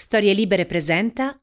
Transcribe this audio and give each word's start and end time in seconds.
Storie 0.00 0.32
Libere 0.32 0.64
presenta. 0.64 1.38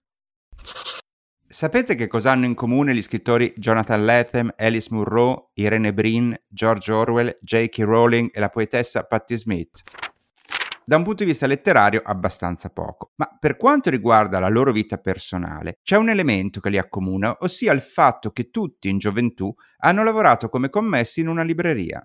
Sapete 1.47 1.93
che 1.93 2.07
cosa 2.07 2.31
hanno 2.31 2.45
in 2.45 2.55
comune 2.55 2.95
gli 2.95 3.03
scrittori 3.03 3.53
Jonathan 3.55 4.03
Lethem, 4.03 4.51
Alice 4.57 4.87
Munro, 4.89 5.51
Irene 5.53 5.93
Brin, 5.93 6.35
George 6.49 6.91
Orwell, 6.91 7.37
J.K. 7.39 7.77
Rowling 7.81 8.31
e 8.33 8.39
la 8.39 8.49
poetessa 8.49 9.03
Patti 9.03 9.37
Smith? 9.37 9.83
Da 10.83 10.95
un 10.95 11.03
punto 11.03 11.23
di 11.23 11.29
vista 11.29 11.45
letterario 11.45 12.01
abbastanza 12.03 12.69
poco, 12.69 13.11
ma 13.17 13.29
per 13.39 13.57
quanto 13.57 13.91
riguarda 13.91 14.39
la 14.39 14.49
loro 14.49 14.71
vita 14.71 14.97
personale 14.97 15.77
c'è 15.83 15.97
un 15.97 16.09
elemento 16.09 16.59
che 16.59 16.71
li 16.71 16.79
accomuna, 16.79 17.37
ossia 17.41 17.71
il 17.73 17.81
fatto 17.81 18.31
che 18.31 18.49
tutti 18.49 18.89
in 18.89 18.97
gioventù 18.97 19.53
hanno 19.81 20.03
lavorato 20.03 20.49
come 20.49 20.69
commessi 20.69 21.19
in 21.19 21.27
una 21.27 21.43
libreria. 21.43 22.03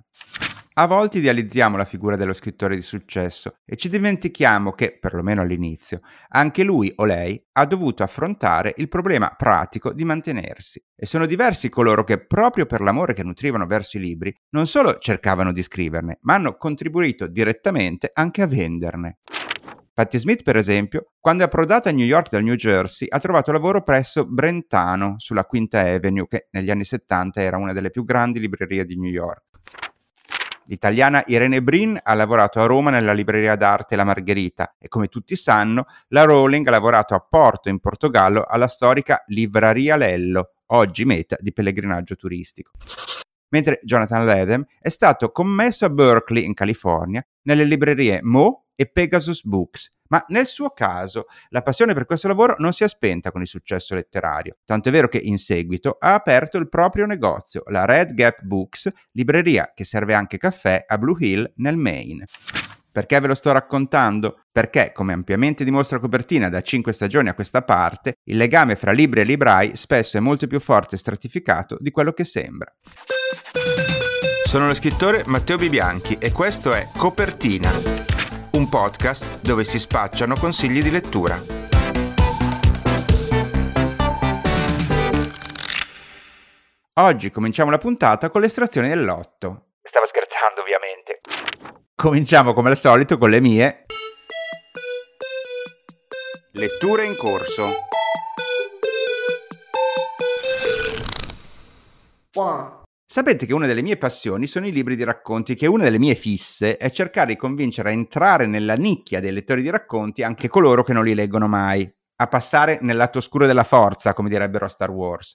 A 0.74 0.86
volte 0.86 1.18
idealizziamo 1.18 1.76
la 1.76 1.84
figura 1.84 2.16
dello 2.16 2.32
scrittore 2.32 2.74
di 2.74 2.80
successo 2.80 3.56
e 3.66 3.76
ci 3.76 3.90
dimentichiamo 3.90 4.72
che, 4.72 4.96
perlomeno 4.98 5.42
all'inizio, 5.42 6.00
anche 6.28 6.62
lui 6.62 6.90
o 6.96 7.04
lei 7.04 7.44
ha 7.52 7.66
dovuto 7.66 8.02
affrontare 8.02 8.72
il 8.78 8.88
problema 8.88 9.34
pratico 9.36 9.92
di 9.92 10.06
mantenersi. 10.06 10.82
E 10.96 11.04
sono 11.04 11.26
diversi 11.26 11.68
coloro 11.68 12.04
che, 12.04 12.24
proprio 12.24 12.64
per 12.64 12.80
l'amore 12.80 13.12
che 13.12 13.22
nutrivano 13.22 13.66
verso 13.66 13.98
i 13.98 14.00
libri, 14.00 14.34
non 14.54 14.66
solo 14.66 14.96
cercavano 14.96 15.52
di 15.52 15.62
scriverne, 15.62 16.20
ma 16.22 16.36
hanno 16.36 16.56
contribuito 16.56 17.26
direttamente 17.26 18.08
anche 18.10 18.40
a 18.40 18.46
venderne. 18.46 19.18
Patti 19.92 20.18
Smith, 20.18 20.42
per 20.42 20.56
esempio, 20.56 21.12
quando 21.20 21.42
è 21.42 21.46
approdata 21.46 21.90
a 21.90 21.92
New 21.92 22.06
York 22.06 22.30
dal 22.30 22.42
New 22.42 22.54
Jersey, 22.54 23.08
ha 23.10 23.18
trovato 23.18 23.52
lavoro 23.52 23.82
presso 23.82 24.24
Brentano 24.24 25.16
sulla 25.18 25.44
Quinta 25.44 25.80
Avenue, 25.80 26.26
che 26.26 26.48
negli 26.52 26.70
anni 26.70 26.84
70 26.84 27.42
era 27.42 27.58
una 27.58 27.74
delle 27.74 27.90
più 27.90 28.06
grandi 28.06 28.40
librerie 28.40 28.86
di 28.86 28.98
New 28.98 29.10
York. 29.10 29.51
L'italiana 30.72 31.22
Irene 31.26 31.62
Brin 31.62 32.00
ha 32.02 32.14
lavorato 32.14 32.58
a 32.58 32.64
Roma 32.64 32.88
nella 32.88 33.12
libreria 33.12 33.56
d'arte 33.56 33.94
La 33.94 34.04
Margherita 34.04 34.76
e 34.78 34.88
come 34.88 35.08
tutti 35.08 35.36
sanno 35.36 35.84
la 36.08 36.24
Rowling 36.24 36.66
ha 36.66 36.70
lavorato 36.70 37.14
a 37.14 37.20
Porto 37.20 37.68
in 37.68 37.78
Portogallo 37.78 38.42
alla 38.48 38.68
storica 38.68 39.22
Livraria 39.26 39.96
Lello, 39.96 40.54
oggi 40.68 41.04
meta 41.04 41.36
di 41.38 41.52
pellegrinaggio 41.52 42.16
turistico. 42.16 42.70
Mentre 43.50 43.80
Jonathan 43.82 44.24
Ledem 44.24 44.64
è 44.80 44.88
stato 44.88 45.30
commesso 45.30 45.84
a 45.84 45.90
Berkeley 45.90 46.46
in 46.46 46.54
California 46.54 47.22
nelle 47.42 47.64
librerie 47.64 48.20
Mo 48.22 48.68
e 48.74 48.90
Pegasus 48.90 49.44
Books 49.44 49.90
ma 50.12 50.22
nel 50.28 50.46
suo 50.46 50.70
caso 50.70 51.24
la 51.48 51.62
passione 51.62 51.94
per 51.94 52.04
questo 52.04 52.28
lavoro 52.28 52.54
non 52.58 52.72
si 52.72 52.84
è 52.84 52.88
spenta 52.88 53.32
con 53.32 53.40
il 53.40 53.46
successo 53.46 53.94
letterario, 53.94 54.58
tanto 54.64 54.90
è 54.90 54.92
vero 54.92 55.08
che 55.08 55.18
in 55.18 55.38
seguito 55.38 55.96
ha 55.98 56.12
aperto 56.12 56.58
il 56.58 56.68
proprio 56.68 57.06
negozio, 57.06 57.62
la 57.68 57.86
Red 57.86 58.12
Gap 58.12 58.42
Books, 58.42 58.90
libreria 59.12 59.72
che 59.74 59.84
serve 59.84 60.12
anche 60.12 60.36
caffè 60.36 60.84
a 60.86 60.98
Blue 60.98 61.16
Hill 61.18 61.50
nel 61.56 61.78
Maine. 61.78 62.26
Perché 62.92 63.18
ve 63.20 63.28
lo 63.28 63.34
sto 63.34 63.52
raccontando? 63.52 64.42
Perché, 64.52 64.92
come 64.92 65.14
ampiamente 65.14 65.64
dimostra 65.64 65.98
copertina 65.98 66.50
da 66.50 66.60
5 66.60 66.92
stagioni 66.92 67.30
a 67.30 67.34
questa 67.34 67.62
parte, 67.62 68.16
il 68.24 68.36
legame 68.36 68.76
fra 68.76 68.92
libri 68.92 69.22
e 69.22 69.24
librai 69.24 69.76
spesso 69.76 70.18
è 70.18 70.20
molto 70.20 70.46
più 70.46 70.60
forte 70.60 70.96
e 70.96 70.98
stratificato 70.98 71.78
di 71.80 71.90
quello 71.90 72.12
che 72.12 72.24
sembra. 72.24 72.70
Sono 74.44 74.66
lo 74.66 74.74
scrittore 74.74 75.22
Matteo 75.24 75.56
Bibianchi 75.56 76.18
e 76.20 76.32
questo 76.32 76.74
è 76.74 76.86
Copertina 76.94 78.11
un 78.52 78.68
podcast 78.68 79.40
dove 79.40 79.64
si 79.64 79.78
spacciano 79.78 80.34
consigli 80.36 80.82
di 80.82 80.90
lettura. 80.90 81.40
Oggi 86.94 87.30
cominciamo 87.30 87.70
la 87.70 87.78
puntata 87.78 88.28
con 88.28 88.42
l'estrazione 88.42 88.88
dell'otto. 88.88 89.68
Stavo 89.82 90.06
scherzando, 90.06 90.60
ovviamente. 90.60 91.20
Cominciamo 91.94 92.52
come 92.52 92.68
al 92.68 92.76
solito 92.76 93.16
con 93.16 93.30
le 93.30 93.40
mie. 93.40 93.86
Letture 96.52 97.06
in 97.06 97.16
corso. 97.16 97.86
One. 102.34 102.81
Sapete 103.12 103.44
che 103.44 103.52
una 103.52 103.66
delle 103.66 103.82
mie 103.82 103.98
passioni 103.98 104.46
sono 104.46 104.66
i 104.66 104.72
libri 104.72 104.96
di 104.96 105.04
racconti, 105.04 105.54
che 105.54 105.66
una 105.66 105.84
delle 105.84 105.98
mie 105.98 106.14
fisse 106.14 106.78
è 106.78 106.90
cercare 106.90 107.32
di 107.32 107.36
convincere 107.36 107.90
a 107.90 107.92
entrare 107.92 108.46
nella 108.46 108.72
nicchia 108.72 109.20
dei 109.20 109.32
lettori 109.32 109.60
di 109.60 109.68
racconti 109.68 110.22
anche 110.22 110.48
coloro 110.48 110.82
che 110.82 110.94
non 110.94 111.04
li 111.04 111.12
leggono 111.12 111.46
mai, 111.46 111.86
a 112.16 112.26
passare 112.26 112.78
nel 112.80 112.96
lato 112.96 113.18
oscuro 113.18 113.44
della 113.44 113.64
forza, 113.64 114.14
come 114.14 114.30
direbbero 114.30 114.64
a 114.64 114.68
Star 114.68 114.90
Wars. 114.90 115.34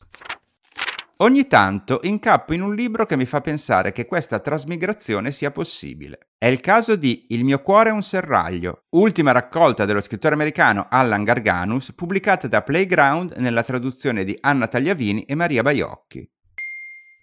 Ogni 1.18 1.46
tanto 1.46 2.00
incappo 2.02 2.56
in 2.56 2.64
un 2.64 2.74
libro 2.74 3.06
che 3.06 3.16
mi 3.16 3.28
fa 3.28 3.42
pensare 3.42 3.92
che 3.92 4.08
questa 4.08 4.40
trasmigrazione 4.40 5.32
sia 5.32 5.52
possibile. 5.52 6.30
È 6.36 6.48
il 6.48 6.62
caso 6.62 6.96
di 6.96 7.28
Il 7.30 7.44
mio 7.44 7.62
cuore 7.62 7.92
è 7.92 7.94
un 7.94 8.02
serraglio, 8.02 8.86
ultima 8.96 9.32
raccolta 9.34 9.86
dello 9.86 10.02
scrittore 10.02 10.34
americano 10.34 10.88
Allan 10.90 11.24
Garganus, 11.24 11.94
pubblicata 11.94 12.48
da 12.48 12.64
Playground 12.64 13.36
nella 13.38 13.62
traduzione 13.62 14.24
di 14.24 14.36
Anna 14.42 14.66
Tagliavini 14.66 15.26
e 15.26 15.36
Maria 15.36 15.62
Baiocchi. 15.62 16.28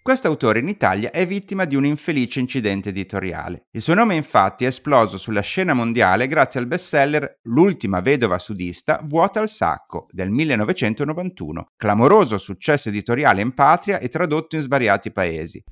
Questo 0.05 0.27
autore 0.27 0.59
in 0.59 0.67
Italia 0.67 1.09
è 1.09 1.25
vittima 1.25 1.65
di 1.65 1.75
un 1.75 1.83
infelice 1.83 2.39
incidente 2.39 2.89
editoriale. 2.89 3.65
Il 3.71 3.81
suo 3.81 3.95
nome 3.95 4.13
infatti 4.13 4.63
è 4.63 4.67
esploso 4.67 5.17
sulla 5.17 5.41
scena 5.41 5.73
mondiale 5.73 6.27
grazie 6.27 6.59
al 6.59 6.67
bestseller 6.67 7.39
L'ultima 7.45 8.01
vedova 8.01 8.37
sudista 8.37 8.99
vuota 9.03 9.39
al 9.39 9.49
sacco 9.49 10.05
del 10.11 10.29
1991, 10.29 11.71
clamoroso 11.75 12.37
successo 12.37 12.89
editoriale 12.89 13.41
in 13.41 13.55
patria 13.55 13.97
e 13.97 14.07
tradotto 14.07 14.55
in 14.55 14.61
svariati 14.61 15.11
paesi. 15.11 15.63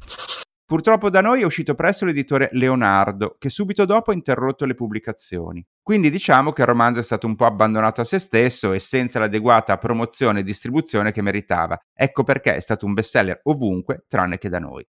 Purtroppo 0.73 1.11
da 1.11 1.21
noi 1.21 1.41
è 1.41 1.45
uscito 1.45 1.75
presto 1.75 2.03
l'editore 2.03 2.49
Leonardo, 2.53 3.35
che 3.37 3.51
subito 3.51 3.85
dopo 3.85 4.09
ha 4.09 4.15
interrotto 4.15 4.65
le 4.65 4.73
pubblicazioni. 4.73 5.63
Quindi 5.83 6.09
diciamo 6.09 6.51
che 6.51 6.61
il 6.61 6.67
romanzo 6.67 6.99
è 6.99 7.03
stato 7.03 7.27
un 7.27 7.35
po' 7.35 7.45
abbandonato 7.45 8.01
a 8.01 8.03
se 8.03 8.17
stesso 8.17 8.73
e 8.73 8.79
senza 8.79 9.19
l'adeguata 9.19 9.77
promozione 9.77 10.39
e 10.39 10.43
distribuzione 10.43 11.11
che 11.11 11.21
meritava. 11.21 11.77
Ecco 11.93 12.23
perché 12.23 12.55
è 12.55 12.59
stato 12.59 12.87
un 12.87 12.93
bestseller 12.93 13.41
ovunque, 13.43 14.05
tranne 14.07 14.39
che 14.39 14.49
da 14.49 14.57
noi. 14.57 14.83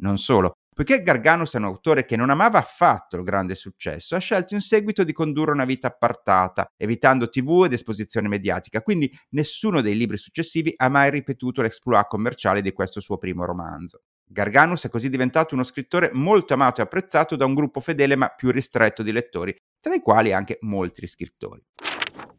Non 0.00 0.18
solo, 0.18 0.52
Poiché 0.74 1.02
Garganus 1.02 1.54
è 1.54 1.56
un 1.56 1.64
autore 1.64 2.04
che 2.04 2.16
non 2.16 2.28
amava 2.28 2.58
affatto 2.58 3.16
il 3.16 3.24
grande 3.24 3.54
successo, 3.54 4.16
ha 4.16 4.18
scelto 4.18 4.52
in 4.52 4.60
seguito 4.60 5.02
di 5.02 5.12
condurre 5.12 5.52
una 5.52 5.64
vita 5.64 5.88
appartata, 5.88 6.66
evitando 6.76 7.30
tv 7.30 7.64
ed 7.64 7.72
esposizione 7.72 8.28
mediatica, 8.28 8.82
quindi 8.82 9.10
nessuno 9.30 9.80
dei 9.80 9.96
libri 9.96 10.18
successivi 10.18 10.72
ha 10.76 10.88
mai 10.90 11.10
ripetuto 11.10 11.62
l'exploit 11.62 12.06
commerciale 12.06 12.60
di 12.60 12.72
questo 12.72 13.00
suo 13.00 13.16
primo 13.16 13.46
romanzo. 13.46 14.02
Garganus 14.32 14.84
è 14.86 14.88
così 14.88 15.10
diventato 15.10 15.54
uno 15.54 15.64
scrittore 15.64 16.10
molto 16.12 16.54
amato 16.54 16.80
e 16.80 16.84
apprezzato 16.84 17.34
da 17.34 17.46
un 17.46 17.54
gruppo 17.54 17.80
fedele 17.80 18.14
ma 18.14 18.28
più 18.28 18.52
ristretto 18.52 19.02
di 19.02 19.10
lettori, 19.10 19.52
tra 19.80 19.92
i 19.92 20.00
quali 20.00 20.32
anche 20.32 20.58
molti 20.60 21.04
scrittori. 21.08 21.60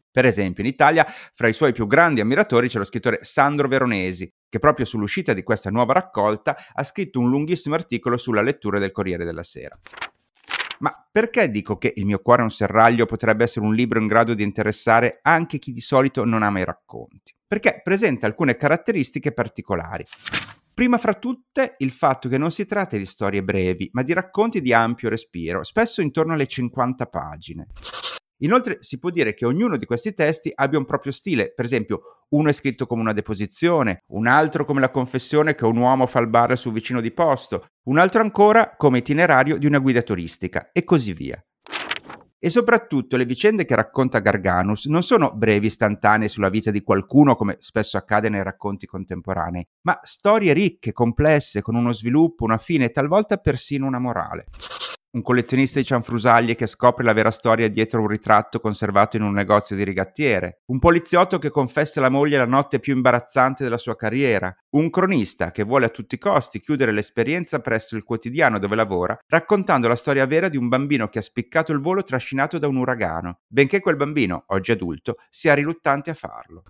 Per 0.10 0.26
esempio, 0.26 0.64
in 0.64 0.70
Italia, 0.70 1.06
fra 1.34 1.50
i 1.50 1.54
suoi 1.54 1.74
più 1.74 1.88
grandi 1.88 2.22
ammiratori 2.22 2.70
c'è 2.70 2.78
lo 2.78 2.86
scrittore 2.86 3.20
Sandro 3.24 3.68
Veronesi, 3.68 4.32
che 4.48 4.60
proprio 4.60 4.86
sull'uscita 4.86 5.34
di 5.34 5.44
questa 5.44 5.70
nuova 5.70 5.92
raccolta 5.92 6.56
ha 6.74 6.84
scritto 6.84 7.20
un 7.20 7.30
lunghissimo 7.30 7.76
articolo 7.76 8.16
sulla 8.16 8.42
lettura 8.42 8.80
del 8.80 8.94
Corriere 8.94 9.26
della 9.26 9.44
Sera. 9.44 9.78
Ma 10.80 11.08
perché 11.12 11.50
dico 11.50 11.78
che 11.78 11.92
Il 11.98 12.06
mio 12.06 12.20
cuore 12.20 12.40
è 12.40 12.44
un 12.44 12.52
serraglio 12.52 13.06
potrebbe 13.06 13.44
essere 13.44 13.66
un 13.66 13.76
libro 13.76 14.00
in 14.00 14.08
grado 14.08 14.34
di 14.34 14.44
interessare 14.44 15.20
anche 15.24 15.60
chi 15.60 15.74
di 15.74 15.82
solito 15.82 16.24
non 16.24 16.42
ama 16.42 16.60
i 16.60 16.66
racconti? 16.66 17.36
Perché 17.46 17.82
presenta 17.84 18.28
alcune 18.28 18.56
caratteristiche 18.56 19.34
particolari. 19.34 20.06
Prima 20.74 20.98
fra 20.98 21.14
tutte 21.14 21.76
il 21.80 21.92
fatto 21.92 22.30
che 22.30 22.38
non 22.38 22.50
si 22.50 22.66
tratta 22.66 22.98
di 22.98 23.06
storie 23.06 23.44
brevi, 23.44 23.90
ma 23.92 24.04
di 24.04 24.14
racconti 24.14 24.62
di 24.62 24.74
ampio 24.74 25.10
respiro, 25.10 25.64
spesso 25.64 26.02
intorno 26.02 26.34
alle 26.34 26.48
50 26.48 27.06
pagine. 27.08 27.68
Inoltre 28.44 28.78
si 28.80 28.98
può 28.98 29.10
dire 29.10 29.34
che 29.34 29.46
ognuno 29.46 29.78
di 29.78 29.86
questi 29.86 30.14
testi 30.14 30.52
abbia 30.54 30.80
un 30.80 30.86
proprio 30.86 31.12
stile, 31.12 31.54
per 31.54 31.66
esempio 31.66 32.02
uno 32.30 32.50
è 32.50 32.54
scritto 32.54 32.88
come 32.88 33.02
una 33.02 33.14
deposizione, 33.14 34.04
un 34.14 34.26
altro 34.26 34.66
come 34.66 34.80
la 34.80 34.90
confessione 34.90 35.54
che 35.54 35.66
un 35.66 35.78
uomo 35.78 36.08
fa 36.08 36.20
al 36.20 36.30
bar 36.30 36.58
sul 36.58 36.74
vicino 36.74 37.02
di 37.02 37.12
posto, 37.12 37.66
un 37.88 38.00
altro 38.00 38.22
ancora 38.22 38.76
come 38.76 39.00
itinerario 39.00 39.58
di 39.58 39.68
una 39.68 39.80
guida 39.80 40.02
turistica 40.02 40.72
e 40.72 40.84
così 40.84 41.14
via. 41.14 41.40
E 42.44 42.50
soprattutto 42.50 43.18
le 43.18 43.26
vicende 43.26 43.66
che 43.66 43.76
racconta 43.76 44.18
Garganus 44.18 44.86
non 44.86 45.04
sono 45.04 45.32
brevi 45.32 45.68
istantanee 45.68 46.28
sulla 46.28 46.50
vita 46.50 46.72
di 46.72 46.82
qualcuno 46.82 47.36
come 47.36 47.58
spesso 47.60 47.98
accade 47.98 48.30
nei 48.30 48.42
racconti 48.42 48.88
contemporanei, 48.88 49.64
ma 49.82 50.00
storie 50.02 50.52
ricche, 50.52 50.92
complesse, 50.92 51.62
con 51.62 51.76
uno 51.76 51.92
sviluppo, 51.92 52.44
una 52.44 52.58
fine 52.58 52.86
e 52.86 52.90
talvolta 52.90 53.38
persino 53.38 53.86
una 53.86 54.00
morale 54.00 54.48
un 55.14 55.22
collezionista 55.24 55.80
di 55.80 55.86
cianfrusaglie 55.86 56.56
che 56.56 56.68
scopre 56.68 57.04
la 57.04 57.12
vera 57.12 57.32
storia 57.32 57.68
dietro 57.70 58.00
un 58.00 58.08
ritratto 58.08 58.62
conservato 58.62 59.18
in 59.18 59.24
un 59.24 59.34
negozio 59.34 59.76
di 59.76 59.84
rigattiere, 59.84 60.62
un 60.68 60.80
poliziotto 60.80 61.38
che 61.38 61.50
confessa 61.50 62.00
alla 62.00 62.10
moglie 62.10 62.38
la 62.38 62.46
notte 62.46 62.80
più 62.80 62.96
imbarazzante 62.96 63.64
della 63.64 63.78
sua 63.78 63.98
carriera, 63.98 64.56
un 64.72 64.90
cronista 64.90 65.52
che 65.52 65.64
vuole 65.64 65.88
a 65.88 65.90
tutti 65.90 66.16
i 66.16 66.18
costi 66.18 66.62
chiudere 66.62 66.94
l'esperienza 66.94 67.60
presso 67.60 67.98
il 67.98 68.06
quotidiano 68.06 68.58
dove 68.58 68.76
lavora, 68.76 69.18
raccontando 69.28 69.90
la 69.90 69.98
storia 69.98 70.26
vera 70.26 70.48
di 70.48 70.56
un 70.56 70.70
bambino 70.70 71.10
che 71.10 71.20
ha 71.20 71.24
spiccato 71.24 71.74
il 71.74 71.82
volo 71.82 72.04
trascinato 72.04 72.58
da 72.58 72.70
un 72.70 72.78
uragano, 72.78 73.42
benché 73.48 73.82
quel 73.82 73.98
bambino, 73.98 74.46
oggi 74.48 74.72
adulto, 74.72 75.18
sia 75.30 75.54
riluttante 75.54 76.10
a 76.12 76.14
farlo. 76.14 76.64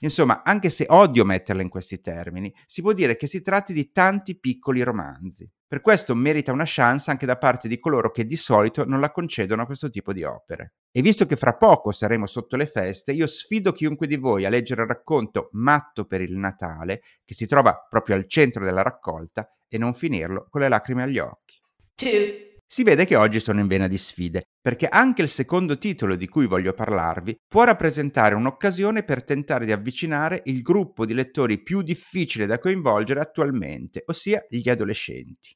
Insomma, 0.00 0.42
anche 0.42 0.70
se 0.70 0.86
odio 0.88 1.24
metterla 1.24 1.62
in 1.62 1.68
questi 1.68 2.00
termini, 2.00 2.52
si 2.66 2.82
può 2.82 2.92
dire 2.92 3.14
che 3.14 3.28
si 3.28 3.40
tratti 3.40 3.72
di 3.72 3.92
tanti 3.92 4.36
piccoli 4.36 4.82
romanzi. 4.82 5.48
Per 5.72 5.80
questo 5.80 6.14
merita 6.14 6.52
una 6.52 6.66
chance 6.66 7.10
anche 7.10 7.24
da 7.24 7.38
parte 7.38 7.66
di 7.66 7.78
coloro 7.78 8.10
che 8.10 8.26
di 8.26 8.36
solito 8.36 8.84
non 8.84 9.00
la 9.00 9.10
concedono 9.10 9.62
a 9.62 9.64
questo 9.64 9.88
tipo 9.88 10.12
di 10.12 10.22
opere. 10.22 10.74
E 10.92 11.00
visto 11.00 11.24
che 11.24 11.34
fra 11.34 11.54
poco 11.54 11.92
saremo 11.92 12.26
sotto 12.26 12.56
le 12.56 12.66
feste, 12.66 13.12
io 13.12 13.26
sfido 13.26 13.72
chiunque 13.72 14.06
di 14.06 14.16
voi 14.16 14.44
a 14.44 14.50
leggere 14.50 14.82
il 14.82 14.88
racconto 14.88 15.48
Matto 15.52 16.04
per 16.04 16.20
il 16.20 16.36
Natale, 16.36 17.00
che 17.24 17.32
si 17.32 17.46
trova 17.46 17.86
proprio 17.88 18.16
al 18.16 18.28
centro 18.28 18.62
della 18.62 18.82
raccolta, 18.82 19.50
e 19.66 19.78
non 19.78 19.94
finirlo 19.94 20.46
con 20.50 20.60
le 20.60 20.68
lacrime 20.68 21.04
agli 21.04 21.18
occhi. 21.18 21.58
Two. 21.94 22.51
Si 22.72 22.84
vede 22.84 23.04
che 23.04 23.16
oggi 23.16 23.38
sono 23.38 23.60
in 23.60 23.66
vena 23.66 23.86
di 23.86 23.98
sfide, 23.98 24.46
perché 24.58 24.88
anche 24.88 25.20
il 25.20 25.28
secondo 25.28 25.76
titolo 25.76 26.16
di 26.16 26.26
cui 26.26 26.46
voglio 26.46 26.72
parlarvi 26.72 27.36
può 27.46 27.64
rappresentare 27.64 28.34
un'occasione 28.34 29.02
per 29.02 29.24
tentare 29.24 29.66
di 29.66 29.72
avvicinare 29.72 30.40
il 30.46 30.62
gruppo 30.62 31.04
di 31.04 31.12
lettori 31.12 31.62
più 31.62 31.82
difficile 31.82 32.46
da 32.46 32.58
coinvolgere 32.58 33.20
attualmente, 33.20 34.04
ossia 34.06 34.42
gli 34.48 34.66
adolescenti. 34.70 35.54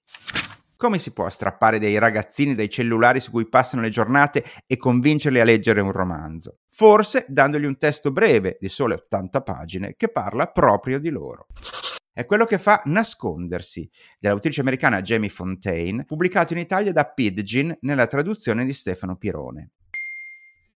Come 0.76 0.98
si 0.98 1.14
può 1.14 1.26
strappare 1.30 1.78
dei 1.78 1.96
ragazzini 1.96 2.54
dai 2.54 2.68
cellulari 2.68 3.20
su 3.20 3.30
cui 3.30 3.48
passano 3.48 3.80
le 3.80 3.88
giornate 3.88 4.44
e 4.66 4.76
convincerli 4.76 5.40
a 5.40 5.44
leggere 5.44 5.80
un 5.80 5.92
romanzo? 5.92 6.58
Forse 6.68 7.24
dandogli 7.28 7.64
un 7.64 7.78
testo 7.78 8.12
breve, 8.12 8.58
di 8.60 8.68
sole 8.68 8.92
80 8.92 9.40
pagine, 9.40 9.94
che 9.96 10.08
parla 10.08 10.48
proprio 10.48 10.98
di 10.98 11.08
loro 11.08 11.46
è 12.16 12.24
quello 12.24 12.46
che 12.46 12.56
fa 12.56 12.80
Nascondersi, 12.86 13.86
dell'autrice 14.18 14.62
americana 14.62 15.02
Jamie 15.02 15.28
Fontaine, 15.28 16.06
pubblicato 16.06 16.54
in 16.54 16.60
Italia 16.60 16.90
da 16.90 17.04
Pidgin 17.04 17.76
nella 17.82 18.06
traduzione 18.06 18.64
di 18.64 18.72
Stefano 18.72 19.16
Pirone. 19.16 19.72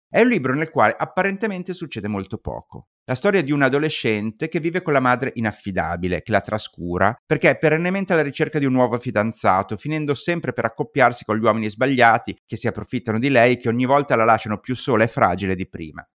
È 0.06 0.20
un 0.20 0.28
libro 0.28 0.54
nel 0.54 0.68
quale 0.68 0.94
apparentemente 0.98 1.72
succede 1.72 2.08
molto 2.08 2.36
poco. 2.36 2.88
La 3.04 3.14
storia 3.14 3.42
di 3.42 3.52
un 3.52 3.62
adolescente 3.62 4.50
che 4.50 4.60
vive 4.60 4.82
con 4.82 4.92
la 4.92 5.00
madre 5.00 5.30
inaffidabile, 5.32 6.20
che 6.20 6.30
la 6.30 6.42
trascura, 6.42 7.16
perché 7.24 7.48
è 7.48 7.56
perennemente 7.56 8.12
alla 8.12 8.20
ricerca 8.20 8.58
di 8.58 8.66
un 8.66 8.72
nuovo 8.72 8.98
fidanzato, 8.98 9.78
finendo 9.78 10.12
sempre 10.12 10.52
per 10.52 10.66
accoppiarsi 10.66 11.24
con 11.24 11.38
gli 11.38 11.42
uomini 11.42 11.70
sbagliati 11.70 12.36
che 12.44 12.56
si 12.56 12.66
approfittano 12.66 13.18
di 13.18 13.30
lei 13.30 13.54
e 13.54 13.56
che 13.56 13.70
ogni 13.70 13.86
volta 13.86 14.14
la 14.14 14.24
lasciano 14.24 14.58
più 14.58 14.76
sola 14.76 15.04
e 15.04 15.08
fragile 15.08 15.54
di 15.54 15.66
prima. 15.66 16.06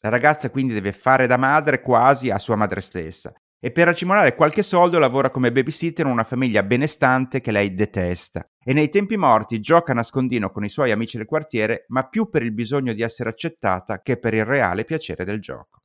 La 0.00 0.10
ragazza 0.10 0.48
quindi 0.48 0.74
deve 0.74 0.92
fare 0.92 1.26
da 1.26 1.36
madre 1.36 1.80
quasi 1.80 2.30
a 2.30 2.38
sua 2.38 2.54
madre 2.54 2.80
stessa 2.80 3.32
e 3.60 3.72
per 3.72 3.88
accumulare 3.88 4.34
qualche 4.34 4.62
soldo 4.62 4.98
lavora 4.98 5.30
come 5.30 5.50
babysitter 5.50 6.06
in 6.06 6.12
una 6.12 6.24
famiglia 6.24 6.62
benestante 6.62 7.40
che 7.40 7.50
lei 7.50 7.74
detesta 7.74 8.48
e 8.62 8.72
nei 8.72 8.88
tempi 8.88 9.16
morti 9.16 9.60
gioca 9.60 9.92
a 9.92 9.94
nascondino 9.94 10.50
con 10.50 10.64
i 10.64 10.68
suoi 10.68 10.90
amici 10.90 11.16
del 11.16 11.26
quartiere, 11.26 11.84
ma 11.88 12.06
più 12.06 12.28
per 12.28 12.42
il 12.42 12.52
bisogno 12.52 12.92
di 12.92 13.02
essere 13.02 13.30
accettata 13.30 14.02
che 14.02 14.18
per 14.18 14.34
il 14.34 14.44
reale 14.44 14.84
piacere 14.84 15.24
del 15.24 15.40
gioco. 15.40 15.80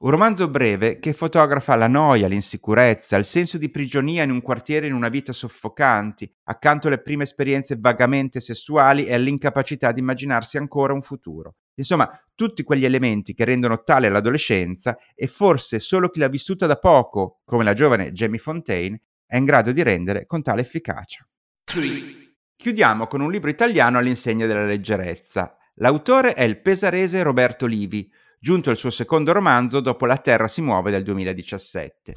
Un 0.00 0.10
romanzo 0.10 0.48
breve 0.48 1.00
che 1.00 1.12
fotografa 1.12 1.74
la 1.74 1.88
noia, 1.88 2.28
l'insicurezza, 2.28 3.16
il 3.16 3.24
senso 3.24 3.58
di 3.58 3.68
prigionia 3.68 4.22
in 4.22 4.30
un 4.30 4.40
quartiere 4.40 4.86
in 4.86 4.94
una 4.94 5.08
vita 5.08 5.32
soffocanti, 5.32 6.32
accanto 6.44 6.86
alle 6.86 7.02
prime 7.02 7.24
esperienze 7.24 7.76
vagamente 7.78 8.38
sessuali 8.38 9.06
e 9.06 9.14
all'incapacità 9.14 9.90
di 9.90 9.98
immaginarsi 9.98 10.56
ancora 10.56 10.92
un 10.92 11.02
futuro. 11.02 11.56
Insomma, 11.78 12.10
tutti 12.34 12.62
quegli 12.62 12.84
elementi 12.84 13.34
che 13.34 13.44
rendono 13.44 13.82
tale 13.82 14.08
l'adolescenza 14.08 14.98
e 15.14 15.26
forse 15.26 15.78
solo 15.78 16.08
chi 16.08 16.18
l'ha 16.18 16.28
vissuta 16.28 16.66
da 16.66 16.76
poco, 16.76 17.40
come 17.44 17.64
la 17.64 17.72
giovane 17.72 18.12
Jamie 18.12 18.38
Fontaine, 18.38 19.00
è 19.26 19.36
in 19.36 19.44
grado 19.44 19.72
di 19.72 19.82
rendere 19.82 20.26
con 20.26 20.42
tale 20.42 20.62
efficacia. 20.62 21.26
3. 21.64 22.36
Chiudiamo 22.56 23.06
con 23.06 23.20
un 23.20 23.30
libro 23.30 23.50
italiano 23.50 23.98
all'insegna 23.98 24.46
della 24.46 24.64
leggerezza. 24.64 25.56
L'autore 25.74 26.32
è 26.32 26.42
il 26.42 26.60
pesarese 26.60 27.22
Roberto 27.22 27.66
Livi, 27.66 28.10
giunto 28.40 28.70
al 28.70 28.76
suo 28.76 28.90
secondo 28.90 29.32
romanzo 29.32 29.80
dopo 29.80 30.06
La 30.06 30.16
Terra 30.16 30.48
si 30.48 30.60
muove 30.60 30.90
del 30.90 31.04
2017. 31.04 32.14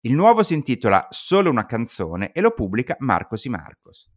Il 0.00 0.14
nuovo 0.14 0.42
si 0.42 0.54
intitola 0.54 1.06
Solo 1.10 1.50
una 1.50 1.66
canzone 1.66 2.32
e 2.32 2.40
lo 2.40 2.52
pubblica 2.52 2.96
Marcos 2.98 3.44
y 3.44 3.50
Marcos. 3.50 4.10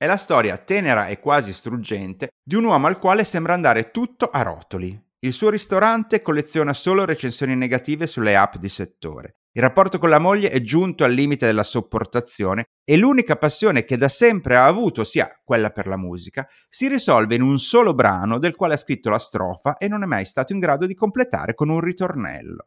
È 0.00 0.06
la 0.06 0.16
storia 0.16 0.56
tenera 0.58 1.08
e 1.08 1.18
quasi 1.18 1.52
struggente 1.52 2.28
di 2.40 2.54
un 2.54 2.62
uomo 2.62 2.86
al 2.86 3.00
quale 3.00 3.24
sembra 3.24 3.54
andare 3.54 3.90
tutto 3.90 4.30
a 4.30 4.42
rotoli. 4.42 4.96
Il 5.18 5.32
suo 5.32 5.50
ristorante 5.50 6.22
colleziona 6.22 6.72
solo 6.72 7.04
recensioni 7.04 7.56
negative 7.56 8.06
sulle 8.06 8.36
app 8.36 8.58
di 8.58 8.68
settore. 8.68 9.38
Il 9.50 9.60
rapporto 9.60 9.98
con 9.98 10.08
la 10.08 10.20
moglie 10.20 10.50
è 10.50 10.60
giunto 10.60 11.02
al 11.02 11.10
limite 11.10 11.46
della 11.46 11.64
sopportazione 11.64 12.66
e 12.84 12.96
l'unica 12.96 13.34
passione 13.34 13.84
che 13.84 13.96
da 13.96 14.08
sempre 14.08 14.54
ha 14.54 14.66
avuto, 14.66 15.02
sia 15.02 15.36
quella 15.42 15.70
per 15.70 15.88
la 15.88 15.96
musica, 15.96 16.46
si 16.68 16.86
risolve 16.86 17.34
in 17.34 17.42
un 17.42 17.58
solo 17.58 17.92
brano 17.92 18.38
del 18.38 18.54
quale 18.54 18.74
ha 18.74 18.76
scritto 18.76 19.10
la 19.10 19.18
strofa 19.18 19.78
e 19.78 19.88
non 19.88 20.04
è 20.04 20.06
mai 20.06 20.24
stato 20.26 20.52
in 20.52 20.60
grado 20.60 20.86
di 20.86 20.94
completare 20.94 21.54
con 21.54 21.70
un 21.70 21.80
ritornello. 21.80 22.66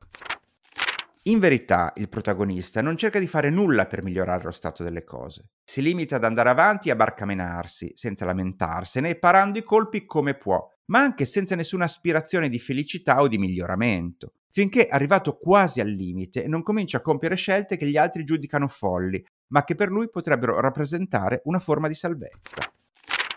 In 1.25 1.37
verità, 1.37 1.93
il 1.97 2.09
protagonista 2.09 2.81
non 2.81 2.97
cerca 2.97 3.19
di 3.19 3.27
fare 3.27 3.51
nulla 3.51 3.85
per 3.85 4.01
migliorare 4.01 4.43
lo 4.43 4.49
stato 4.49 4.81
delle 4.81 5.03
cose. 5.03 5.49
Si 5.63 5.79
limita 5.79 6.15
ad 6.15 6.23
andare 6.23 6.49
avanti 6.49 6.89
e 6.89 6.93
a 6.93 6.95
barcamenarsi, 6.95 7.91
senza 7.93 8.25
lamentarsene, 8.25 9.13
parando 9.13 9.59
i 9.59 9.63
colpi 9.63 10.07
come 10.07 10.33
può, 10.33 10.67
ma 10.85 11.01
anche 11.01 11.25
senza 11.25 11.53
nessuna 11.53 11.83
aspirazione 11.83 12.49
di 12.49 12.57
felicità 12.57 13.21
o 13.21 13.27
di 13.27 13.37
miglioramento, 13.37 14.33
finché, 14.49 14.87
arrivato 14.87 15.37
quasi 15.37 15.79
al 15.79 15.89
limite, 15.89 16.47
non 16.47 16.63
comincia 16.63 16.97
a 16.97 17.01
compiere 17.01 17.35
scelte 17.35 17.77
che 17.77 17.87
gli 17.87 17.97
altri 17.97 18.23
giudicano 18.23 18.67
folli, 18.67 19.23
ma 19.49 19.63
che 19.63 19.75
per 19.75 19.89
lui 19.89 20.09
potrebbero 20.09 20.59
rappresentare 20.59 21.41
una 21.43 21.59
forma 21.59 21.87
di 21.87 21.93
salvezza. 21.93 22.61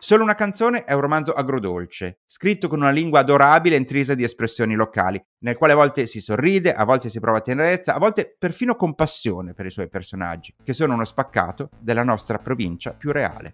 Solo 0.04 0.22
una 0.22 0.34
canzone 0.34 0.84
è 0.84 0.92
un 0.92 1.00
romanzo 1.00 1.32
agrodolce, 1.32 2.18
scritto 2.26 2.68
con 2.68 2.80
una 2.80 2.90
lingua 2.90 3.20
adorabile 3.20 3.74
e 3.74 3.78
intrisa 3.78 4.14
di 4.14 4.22
espressioni 4.22 4.74
locali, 4.74 5.18
nel 5.38 5.56
quale 5.56 5.72
a 5.72 5.76
volte 5.76 6.04
si 6.04 6.20
sorride, 6.20 6.74
a 6.74 6.84
volte 6.84 7.08
si 7.08 7.20
prova 7.20 7.40
tenerezza, 7.40 7.94
a 7.94 7.98
volte 7.98 8.36
perfino 8.38 8.76
compassione 8.76 9.54
per 9.54 9.64
i 9.64 9.70
suoi 9.70 9.88
personaggi, 9.88 10.54
che 10.62 10.74
sono 10.74 10.92
uno 10.92 11.06
spaccato 11.06 11.70
della 11.80 12.02
nostra 12.02 12.36
provincia 12.36 12.92
più 12.92 13.12
reale. 13.12 13.50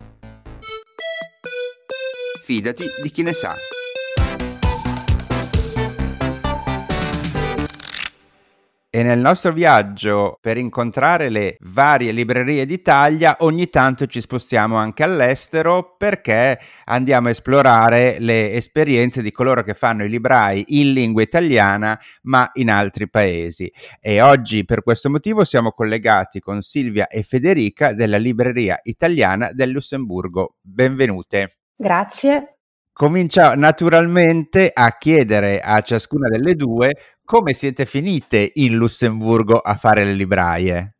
Fidati 2.42 2.84
di 3.00 3.10
chi 3.10 3.22
ne 3.22 3.32
sa. 3.32 3.54
E 8.92 9.04
nel 9.04 9.20
nostro 9.20 9.52
viaggio 9.52 10.36
per 10.40 10.56
incontrare 10.56 11.28
le 11.28 11.56
varie 11.60 12.10
librerie 12.10 12.66
d'Italia, 12.66 13.36
ogni 13.38 13.70
tanto 13.70 14.06
ci 14.06 14.20
spostiamo 14.20 14.74
anche 14.74 15.04
all'estero 15.04 15.94
perché 15.96 16.58
andiamo 16.86 17.28
a 17.28 17.30
esplorare 17.30 18.18
le 18.18 18.50
esperienze 18.50 19.22
di 19.22 19.30
coloro 19.30 19.62
che 19.62 19.74
fanno 19.74 20.02
i 20.02 20.08
librai 20.08 20.64
in 20.70 20.92
lingua 20.92 21.22
italiana 21.22 21.96
ma 22.22 22.50
in 22.54 22.68
altri 22.68 23.08
paesi. 23.08 23.72
E 24.00 24.20
oggi 24.20 24.64
per 24.64 24.82
questo 24.82 25.08
motivo 25.08 25.44
siamo 25.44 25.70
collegati 25.70 26.40
con 26.40 26.60
Silvia 26.60 27.06
e 27.06 27.22
Federica 27.22 27.92
della 27.92 28.18
libreria 28.18 28.80
italiana 28.82 29.52
del 29.52 29.70
Lussemburgo. 29.70 30.56
Benvenute. 30.62 31.58
Grazie. 31.76 32.59
Comincia 33.00 33.54
naturalmente 33.54 34.70
a 34.70 34.98
chiedere 34.98 35.58
a 35.60 35.80
ciascuna 35.80 36.28
delle 36.28 36.54
due 36.54 36.92
come 37.24 37.54
siete 37.54 37.86
finite 37.86 38.50
in 38.56 38.74
Lussemburgo 38.74 39.56
a 39.56 39.74
fare 39.76 40.04
le 40.04 40.12
libraie? 40.12 40.96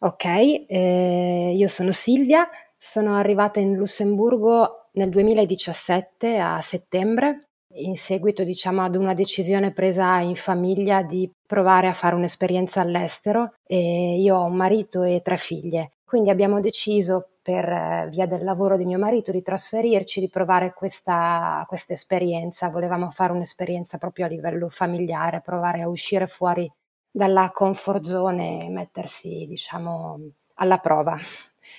Ok, 0.00 0.24
eh, 0.26 1.54
io 1.56 1.66
sono 1.66 1.92
Silvia, 1.92 2.46
sono 2.76 3.16
arrivata 3.16 3.58
in 3.58 3.74
Lussemburgo 3.74 4.90
nel 4.92 5.08
2017 5.08 6.36
a 6.36 6.60
settembre, 6.60 7.48
in 7.76 7.96
seguito 7.96 8.44
diciamo 8.44 8.82
ad 8.82 8.94
una 8.94 9.14
decisione 9.14 9.72
presa 9.72 10.18
in 10.18 10.36
famiglia 10.36 11.02
di 11.02 11.32
provare 11.46 11.86
a 11.86 11.94
fare 11.94 12.16
un'esperienza 12.16 12.82
all'estero 12.82 13.54
e 13.64 14.18
io 14.20 14.36
ho 14.36 14.44
un 14.44 14.56
marito 14.56 15.04
e 15.04 15.22
tre 15.22 15.38
figlie, 15.38 15.92
quindi 16.04 16.28
abbiamo 16.28 16.60
deciso 16.60 17.30
per 17.50 17.68
eh, 17.68 18.06
via 18.10 18.26
del 18.26 18.44
lavoro 18.44 18.76
di 18.76 18.84
mio 18.84 18.98
marito 18.98 19.32
di 19.32 19.42
trasferirci, 19.42 20.20
di 20.20 20.28
provare 20.28 20.72
questa, 20.72 21.64
questa 21.66 21.94
esperienza. 21.94 22.68
Volevamo 22.68 23.10
fare 23.10 23.32
un'esperienza 23.32 23.98
proprio 23.98 24.26
a 24.26 24.28
livello 24.28 24.68
familiare, 24.68 25.40
provare 25.40 25.82
a 25.82 25.88
uscire 25.88 26.28
fuori 26.28 26.70
dalla 27.10 27.50
comfort 27.52 28.04
zone 28.04 28.66
e 28.66 28.68
mettersi, 28.68 29.46
diciamo, 29.48 30.20
alla 30.54 30.78
prova. 30.78 31.18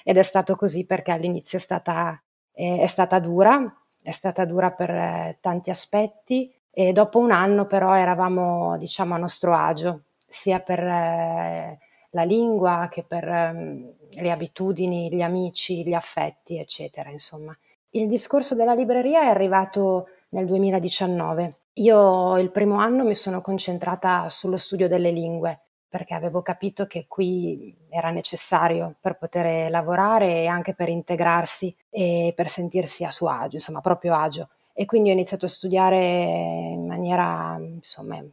Ed 0.04 0.18
è 0.18 0.24
stato 0.24 0.58
così 0.58 0.86
perché 0.86 1.12
all'inizio 1.12 1.58
è 1.58 1.62
stata, 1.62 2.22
è, 2.51 2.80
è 2.82 2.88
stata 2.88 3.20
dura, 3.20 3.74
è 4.01 4.12
stata 4.12 4.44
dura 4.44 4.72
per 4.72 4.90
eh, 4.90 5.38
tanti 5.40 5.70
aspetti 5.70 6.54
e 6.70 6.92
dopo 6.92 7.18
un 7.20 7.32
anno 7.32 7.66
però 7.66 7.96
eravamo, 7.96 8.78
diciamo, 8.78 9.16
a 9.16 9.18
nostro 9.18 9.56
agio, 9.56 10.01
sia 10.28 10.60
per... 10.60 10.80
Eh, 10.80 11.80
la 12.12 12.24
lingua 12.24 12.88
che 12.92 13.04
per 13.04 13.25
um, 13.25 13.90
le 14.13 14.32
abitudini, 14.32 15.13
gli 15.13 15.22
amici, 15.22 15.84
gli 15.84 15.94
affetti, 15.94 16.58
eccetera, 16.58 17.10
insomma. 17.10 17.56
Il 17.91 18.08
discorso 18.08 18.56
della 18.56 18.74
libreria 18.74 19.24
è 19.24 19.27
arrivato 19.27 20.08
nel 20.30 20.46
2019. 20.46 21.56
Io 21.75 22.38
il 22.38 22.51
primo 22.51 22.75
anno 22.75 23.03
mi 23.03 23.15
sono 23.15 23.41
concentrata 23.41 24.27
sullo 24.30 24.58
studio 24.58 24.88
delle 24.88 25.12
lingue 25.12 25.62
perché 25.91 26.13
avevo 26.13 26.41
capito 26.41 26.88
che 26.88 27.06
qui 27.08 27.75
era 27.89 28.12
necessario 28.12 28.96
per 29.01 29.18
poter 29.18 29.70
lavorare 29.70 30.44
e 30.44 30.48
anche 30.48 30.74
per 30.74 30.88
integrarsi 30.88 31.75
e 31.89 32.32
per 32.34 32.48
sentirsi 32.48 33.03
a 33.03 33.12
suo 33.12 33.27
agio, 33.27 33.58
insomma, 33.58 33.82
proprio 33.82 34.15
agio. 34.15 34.48
E 34.74 34.86
quindi 34.86 35.10
ho 35.10 35.13
iniziato 35.13 35.46
a 35.46 35.50
studiare 35.50 35.98
in 35.98 36.86
maniera, 36.88 37.58
insomma, 37.60 38.24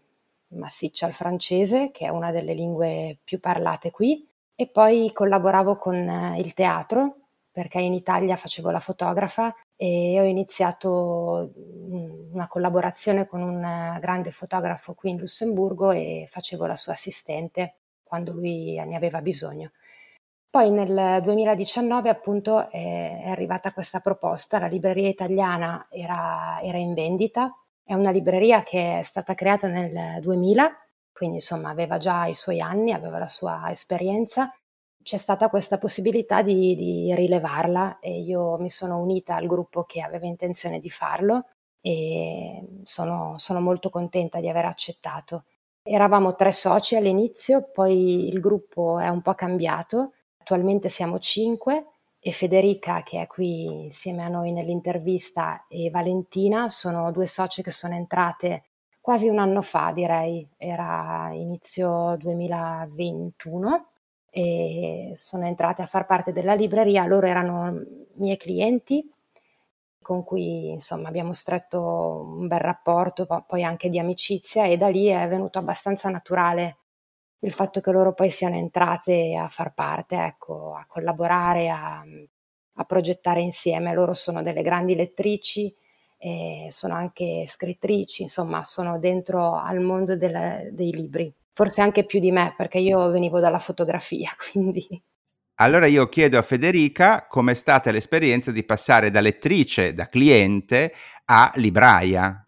massiccia 0.51 1.09
il 1.09 1.15
francese, 1.15 1.91
che 1.91 2.07
è 2.07 2.11
una 2.11 2.31
delle 2.31 2.55
lingue 2.55 3.19
più 3.25 3.41
parlate 3.41 3.91
qui, 3.91 4.25
e 4.61 4.67
poi 4.67 5.13
collaboravo 5.13 5.77
con 5.77 5.95
eh, 5.95 6.41
il 6.41 6.53
teatro 6.53 7.19
perché 7.53 7.79
in 7.79 7.93
Italia 7.93 8.35
facevo 8.35 8.71
la 8.71 8.81
fotografa 8.81 9.55
e 9.77 10.19
ho 10.21 10.25
iniziato 10.25 11.53
mm, 11.57 12.33
una 12.33 12.49
collaborazione 12.49 13.29
con 13.29 13.41
un 13.41 13.63
eh, 13.63 13.99
grande 14.01 14.33
fotografo 14.33 14.95
qui 14.95 15.11
in 15.11 15.19
Lussemburgo 15.19 15.93
e 15.93 16.27
facevo 16.29 16.67
la 16.67 16.75
sua 16.75 16.95
assistente 16.95 17.77
quando 18.03 18.33
lui 18.33 18.75
ne 18.85 18.97
aveva 18.97 19.21
bisogno. 19.21 19.71
Poi 20.51 20.71
nel 20.73 21.23
2019 21.23 22.09
appunto 22.09 22.69
è, 22.69 23.23
arrivata 23.27 23.73
questa 23.73 24.01
proposta, 24.01 24.59
la 24.59 24.67
libreria 24.67 25.09
italiana 25.09 25.87
era, 25.89 26.59
era 26.63 26.79
in 26.79 26.95
vendita, 26.95 27.55
è 27.85 27.95
una 27.95 28.11
libreria 28.11 28.63
che 28.65 28.99
è 28.99 29.03
stata 29.03 29.35
creata 29.35 29.69
nel 29.69 30.21
2000, 30.21 30.88
quindi 31.19 31.37
insomma 31.37 31.71
aveva 31.71 31.99
già 31.99 32.27
i 32.27 32.35
suoi 32.35 32.61
anni, 32.61 32.93
aveva 32.93 33.19
la 33.19 33.29
sua 33.29 33.71
esperienza. 33.71 34.53
C'è 35.03 35.17
stata 35.17 35.49
questa 35.49 35.79
possibilità 35.79 36.43
di, 36.43 36.77
di 36.77 37.15
rilevarla 37.15 37.99
e 37.99 38.21
io 38.21 38.57
mi 38.59 38.71
sono 38.71 38.99
unita 38.99 39.35
al 39.35 39.47
gruppo 39.47 39.83
che 39.83 40.01
aveva 40.01 40.27
intenzione 40.27 40.81
di 40.81 40.91
farlo 40.91 41.47
e 41.81 42.83
sono, 42.85 43.35
sono 43.39 43.61
molto 43.61 43.91
contenta 43.91 44.41
di 44.41 44.49
aver 44.49 44.67
accettato. 44.67 45.45
Eravamo 45.83 46.35
tre 46.37 46.53
soci 46.53 46.97
all'inizio, 46.97 47.71
poi 47.73 48.29
il 48.29 48.41
gruppo 48.41 48.99
è 48.99 49.09
un 49.09 49.23
po' 49.23 49.35
cambiato 49.35 50.13
Attualmente 50.49 50.89
siamo 50.89 51.19
cinque 51.19 51.85
e 52.19 52.33
Federica, 52.33 53.03
che 53.03 53.21
è 53.21 53.27
qui 53.27 53.65
insieme 53.65 54.25
a 54.25 54.29
noi 54.29 54.51
nell'intervista, 54.51 55.67
e 55.69 55.91
Valentina 55.91 56.71
sono 56.71 57.11
due 57.13 57.27
socie 57.27 57.61
che 57.61 57.71
sono 57.71 57.95
entrate 57.95 58.68
quasi 59.09 59.27
un 59.29 59.39
anno 59.39 59.63
fa, 59.63 59.91
direi, 59.95 60.47
era 60.59 61.31
inizio 61.33 62.15
2021 62.19 63.89
e 64.29 65.13
sono 65.15 65.47
entrate 65.47 65.81
a 65.81 65.87
far 65.87 66.05
parte 66.05 66.31
della 66.31 66.53
libreria. 66.53 67.07
Loro 67.07 67.27
erano 67.27 67.83
miei 68.17 68.37
clienti 68.37 69.11
con 70.03 70.25
cui 70.25 70.69
insomma 70.73 71.09
abbiamo 71.09 71.33
stretto 71.33 71.81
un 72.37 72.49
bel 72.49 72.59
rapporto, 72.59 73.27
poi 73.47 73.65
anche 73.65 73.89
di 73.89 73.99
amicizia 73.99 74.67
e 74.67 74.77
da 74.77 74.89
lì 74.89 75.07
è 75.07 75.27
venuto 75.27 75.59
abbastanza 75.59 76.11
naturale 76.11 76.77
il 77.39 77.53
fatto 77.53 77.81
che 77.81 77.91
loro 77.91 78.13
poi 78.13 78.29
siano 78.29 78.57
entrate 78.57 79.35
a 79.37 79.49
far 79.49 79.73
parte, 79.73 80.23
ecco, 80.23 80.75
a 80.75 80.85
collaborare, 80.87 81.71
a, 81.71 82.05
a 82.75 82.85
progettare 82.85 83.41
insieme. 83.41 83.95
Loro 83.95 84.13
sono 84.13 84.43
delle 84.43 84.61
grandi 84.61 84.95
lettrici, 84.95 85.75
sono 86.69 86.95
anche 86.95 87.45
scrittrici, 87.47 88.23
insomma, 88.23 88.65
sono 88.65 88.99
dentro 88.99 89.55
al 89.57 89.81
mondo 89.81 90.17
del, 90.17 90.71
dei 90.73 90.93
libri. 90.93 91.33
Forse 91.53 91.81
anche 91.81 92.05
più 92.05 92.21
di 92.21 92.31
me, 92.31 92.55
perché 92.57 92.79
io 92.79 93.11
venivo 93.11 93.41
dalla 93.41 93.59
fotografia, 93.59 94.31
quindi. 94.51 94.87
Allora 95.61 95.87
io 95.87 96.09
chiedo 96.09 96.39
a 96.39 96.43
Federica 96.43 97.27
com'è 97.29 97.55
stata 97.55 97.91
l'esperienza 97.91 98.53
di 98.53 98.63
passare 98.63 99.11
da 99.11 99.21
lettrice, 99.21 99.93
da 99.93 100.09
cliente, 100.09 100.95
a 101.25 101.51
libraia. 101.57 102.45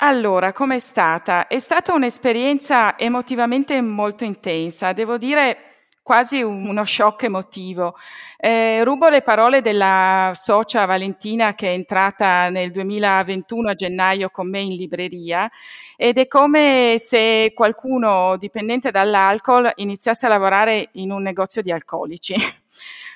Allora, 0.00 0.52
com'è 0.52 0.78
stata? 0.78 1.48
È 1.48 1.58
stata 1.58 1.92
un'esperienza 1.92 2.96
emotivamente 2.96 3.80
molto 3.80 4.22
intensa, 4.22 4.92
devo 4.92 5.18
dire 5.18 5.67
quasi 6.08 6.40
uno 6.40 6.86
shock 6.86 7.24
emotivo. 7.24 7.94
Eh, 8.38 8.82
rubo 8.82 9.10
le 9.10 9.20
parole 9.20 9.60
della 9.60 10.32
socia 10.34 10.86
Valentina 10.86 11.54
che 11.54 11.66
è 11.68 11.72
entrata 11.72 12.48
nel 12.48 12.70
2021 12.70 13.68
a 13.68 13.74
gennaio 13.74 14.30
con 14.30 14.48
me 14.48 14.60
in 14.60 14.74
libreria 14.74 15.50
ed 15.98 16.16
è 16.16 16.26
come 16.26 16.94
se 16.98 17.52
qualcuno 17.54 18.38
dipendente 18.38 18.90
dall'alcol 18.90 19.70
iniziasse 19.74 20.24
a 20.24 20.30
lavorare 20.30 20.88
in 20.92 21.10
un 21.12 21.20
negozio 21.20 21.60
di 21.60 21.72
alcolici. 21.72 22.34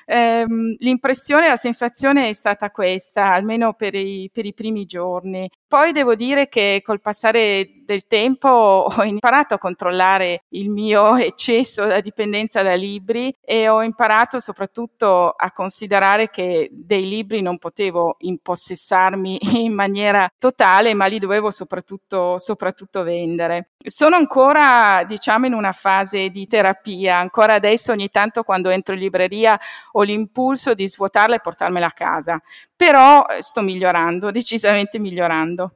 Ehm, 0.05 0.75
l'impressione, 0.79 1.47
la 1.47 1.55
sensazione 1.55 2.29
è 2.29 2.33
stata 2.33 2.71
questa, 2.71 3.33
almeno 3.33 3.73
per 3.73 3.95
i, 3.95 4.29
per 4.31 4.45
i 4.45 4.53
primi 4.53 4.85
giorni. 4.85 5.49
Poi 5.67 5.91
devo 5.91 6.15
dire 6.15 6.49
che 6.49 6.81
col 6.83 7.01
passare 7.01 7.81
del 7.83 8.05
tempo 8.05 8.47
ho 8.47 9.03
imparato 9.03 9.55
a 9.55 9.57
controllare 9.57 10.43
il 10.49 10.69
mio 10.69 11.15
eccesso 11.17 11.85
da 11.85 11.99
dipendenza 11.99 12.61
da 12.61 12.75
libri 12.75 13.33
e 13.41 13.67
ho 13.67 13.81
imparato 13.81 14.39
soprattutto 14.39 15.29
a 15.29 15.51
considerare 15.51 16.29
che 16.29 16.69
dei 16.71 17.07
libri 17.07 17.41
non 17.41 17.57
potevo 17.57 18.17
impossessarmi 18.19 19.39
in 19.65 19.73
maniera 19.73 20.29
totale, 20.37 20.93
ma 20.93 21.05
li 21.07 21.19
dovevo 21.19 21.51
soprattutto, 21.51 22.37
soprattutto 22.37 23.03
vendere. 23.03 23.72
Sono 23.85 24.15
ancora, 24.15 25.03
diciamo, 25.05 25.45
in 25.45 25.53
una 25.53 25.73
fase 25.73 26.29
di 26.29 26.47
terapia. 26.47 27.17
Ancora 27.17 27.55
adesso 27.55 27.91
ogni 27.91 28.09
tanto 28.09 28.43
quando 28.43 28.69
entro 28.69 28.93
in 28.93 29.01
libreria 29.01 29.59
ho 29.91 30.01
l'impulso 30.03 30.73
di 30.73 30.87
svuotarla 30.87 31.35
e 31.35 31.41
portarmela 31.41 31.87
a 31.87 31.91
casa. 31.91 32.41
Però 32.75 33.25
eh, 33.25 33.41
sto 33.41 33.61
migliorando, 33.61 34.31
decisamente 34.31 34.99
migliorando. 34.99 35.73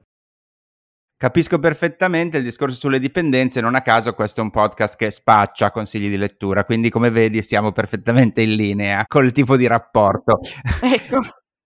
Capisco 1.17 1.57
perfettamente 1.57 2.37
il 2.37 2.43
discorso 2.43 2.77
sulle 2.77 2.99
dipendenze, 2.99 3.59
non 3.59 3.73
a 3.73 3.81
caso 3.81 4.13
questo 4.13 4.39
è 4.39 4.43
un 4.43 4.51
podcast 4.51 4.95
che 4.95 5.09
spaccia 5.09 5.71
consigli 5.71 6.09
di 6.09 6.17
lettura, 6.17 6.63
quindi 6.63 6.91
come 6.91 7.09
vedi 7.09 7.41
stiamo 7.41 7.71
perfettamente 7.71 8.41
in 8.41 8.53
linea 8.53 9.03
col 9.07 9.31
tipo 9.31 9.57
di 9.57 9.65
rapporto. 9.65 10.39
Ecco. 10.79 11.19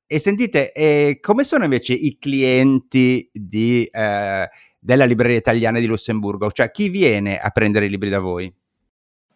e 0.07 0.19
sentite, 0.19 0.71
eh, 0.71 1.17
come 1.19 1.43
sono 1.43 1.65
invece 1.65 1.91
i 1.91 2.17
clienti 2.17 3.29
di, 3.33 3.83
eh, 3.91 4.49
della 4.83 5.05
libreria 5.05 5.37
italiana 5.37 5.79
di 5.79 5.85
Lussemburgo? 5.85 6.51
Cioè 6.51 6.71
chi 6.71 6.89
viene 6.89 7.37
a 7.37 7.49
prendere 7.51 7.85
i 7.85 7.89
libri 7.89 8.09
da 8.09 8.19
voi? 8.19 8.51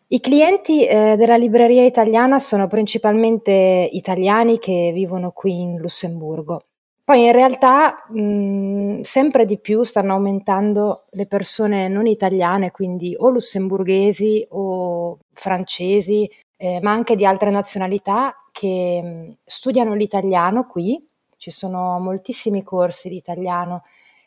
I 0.08 0.20
clienti 0.20 0.86
eh, 0.86 1.16
della 1.18 1.36
libreria 1.36 1.84
italiana 1.84 2.40
sono 2.40 2.68
principalmente 2.68 3.90
italiani 3.92 4.60
che 4.60 4.92
vivono 4.94 5.32
qui 5.32 5.62
in 5.62 5.78
Lussemburgo. 5.78 6.62
Poi 7.04 7.26
in 7.26 7.32
realtà 7.32 8.06
mh, 8.10 8.20
mhmm, 8.20 9.02
sempre 9.02 9.46
di 9.46 9.60
più 9.60 9.84
stanno 9.84 10.14
aumentando 10.14 11.06
le 11.12 11.28
persone 11.28 11.88
non 11.88 12.08
italiane, 12.08 12.72
quindi 12.72 13.16
o 13.18 13.30
lussemburghesi 13.30 14.46
o 14.50 15.20
francesi, 15.34 16.30
eh, 16.58 16.80
ma 16.82 16.92
anche 16.92 17.16
di 17.16 17.26
altre 17.26 17.52
nazionalità 17.52 18.36
che 18.52 19.02
mh, 19.04 19.08
mhmm, 19.08 19.36
studiano 19.46 19.94
l'italiano 19.94 20.66
qui. 20.66 21.04
Ci 21.38 21.52
sono 21.52 22.00
moltissimi 22.00 22.64
corsi 22.64 23.10
di 23.10 23.18
italiano 23.18 23.84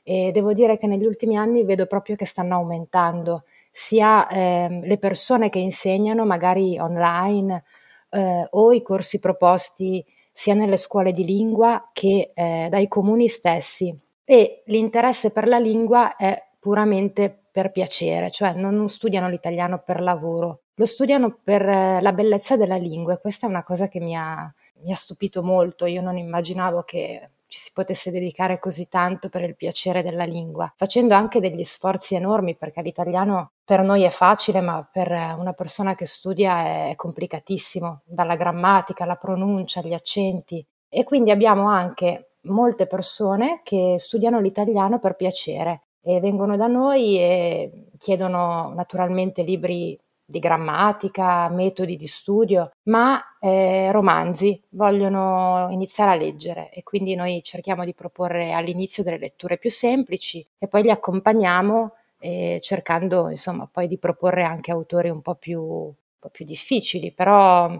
e 0.08 0.30
devo 0.32 0.54
dire 0.54 0.78
che 0.78 0.86
negli 0.86 1.04
ultimi 1.04 1.36
anni 1.36 1.64
vedo 1.64 1.84
proprio 1.84 2.16
che 2.16 2.24
stanno 2.24 2.54
aumentando 2.54 3.44
sia 3.70 4.26
ehm, 4.26 4.86
le 4.86 4.96
persone 4.96 5.50
che 5.50 5.58
insegnano 5.58 6.24
magari 6.24 6.78
online 6.78 7.62
eh, 8.08 8.46
o 8.48 8.72
i 8.72 8.80
corsi 8.80 9.18
proposti 9.18 10.02
sia 10.32 10.54
nelle 10.54 10.78
scuole 10.78 11.12
di 11.12 11.26
lingua 11.26 11.90
che 11.92 12.30
eh, 12.34 12.68
dai 12.70 12.88
comuni 12.88 13.28
stessi. 13.28 13.94
E 14.24 14.62
l'interesse 14.64 15.30
per 15.30 15.46
la 15.46 15.58
lingua 15.58 16.16
è 16.16 16.42
puramente 16.58 17.42
per 17.52 17.70
piacere, 17.70 18.30
cioè 18.30 18.54
non 18.54 18.88
studiano 18.88 19.28
l'italiano 19.28 19.82
per 19.84 20.00
lavoro, 20.00 20.62
lo 20.74 20.86
studiano 20.86 21.38
per 21.44 21.68
eh, 21.68 22.00
la 22.00 22.12
bellezza 22.14 22.56
della 22.56 22.76
lingua 22.76 23.12
e 23.12 23.20
questa 23.20 23.46
è 23.46 23.50
una 23.50 23.62
cosa 23.62 23.88
che 23.88 24.00
mi 24.00 24.16
ha, 24.16 24.50
mi 24.84 24.90
ha 24.90 24.96
stupito 24.96 25.42
molto. 25.42 25.84
Io 25.84 26.00
non 26.00 26.16
immaginavo 26.16 26.82
che 26.82 27.28
ci 27.48 27.58
si 27.58 27.70
potesse 27.72 28.10
dedicare 28.10 28.58
così 28.58 28.88
tanto 28.88 29.28
per 29.28 29.42
il 29.42 29.56
piacere 29.56 30.02
della 30.02 30.24
lingua, 30.24 30.72
facendo 30.76 31.14
anche 31.14 31.40
degli 31.40 31.64
sforzi 31.64 32.14
enormi 32.14 32.54
perché 32.54 32.82
l'italiano 32.82 33.52
per 33.64 33.82
noi 33.82 34.02
è 34.02 34.10
facile, 34.10 34.60
ma 34.60 34.86
per 34.90 35.10
una 35.10 35.52
persona 35.54 35.94
che 35.94 36.06
studia 36.06 36.88
è 36.90 36.94
complicatissimo, 36.94 38.02
dalla 38.04 38.36
grammatica, 38.36 39.04
alla 39.04 39.16
pronuncia, 39.16 39.80
agli 39.80 39.94
accenti. 39.94 40.64
E 40.88 41.04
quindi 41.04 41.30
abbiamo 41.30 41.68
anche 41.68 42.30
molte 42.42 42.86
persone 42.86 43.60
che 43.62 43.96
studiano 43.98 44.40
l'italiano 44.40 44.98
per 44.98 45.16
piacere 45.16 45.82
e 46.00 46.20
vengono 46.20 46.56
da 46.56 46.66
noi 46.66 47.18
e 47.18 47.88
chiedono 47.98 48.72
naturalmente 48.74 49.42
libri 49.42 49.98
di 50.30 50.40
grammatica, 50.40 51.48
metodi 51.48 51.96
di 51.96 52.06
studio, 52.06 52.70
ma 52.84 53.18
eh, 53.40 53.90
romanzi, 53.90 54.62
vogliono 54.70 55.68
iniziare 55.70 56.10
a 56.10 56.14
leggere 56.16 56.70
e 56.70 56.82
quindi 56.82 57.14
noi 57.14 57.40
cerchiamo 57.42 57.82
di 57.86 57.94
proporre 57.94 58.52
all'inizio 58.52 59.02
delle 59.02 59.16
letture 59.16 59.56
più 59.56 59.70
semplici 59.70 60.46
e 60.58 60.68
poi 60.68 60.82
li 60.82 60.90
accompagniamo 60.90 61.94
eh, 62.18 62.58
cercando 62.60 63.30
insomma 63.30 63.66
poi 63.70 63.88
di 63.88 63.96
proporre 63.96 64.42
anche 64.42 64.70
autori 64.70 65.08
un 65.08 65.22
po' 65.22 65.34
più, 65.34 65.62
un 65.62 65.94
po 66.18 66.28
più 66.28 66.44
difficili, 66.44 67.10
però 67.10 67.70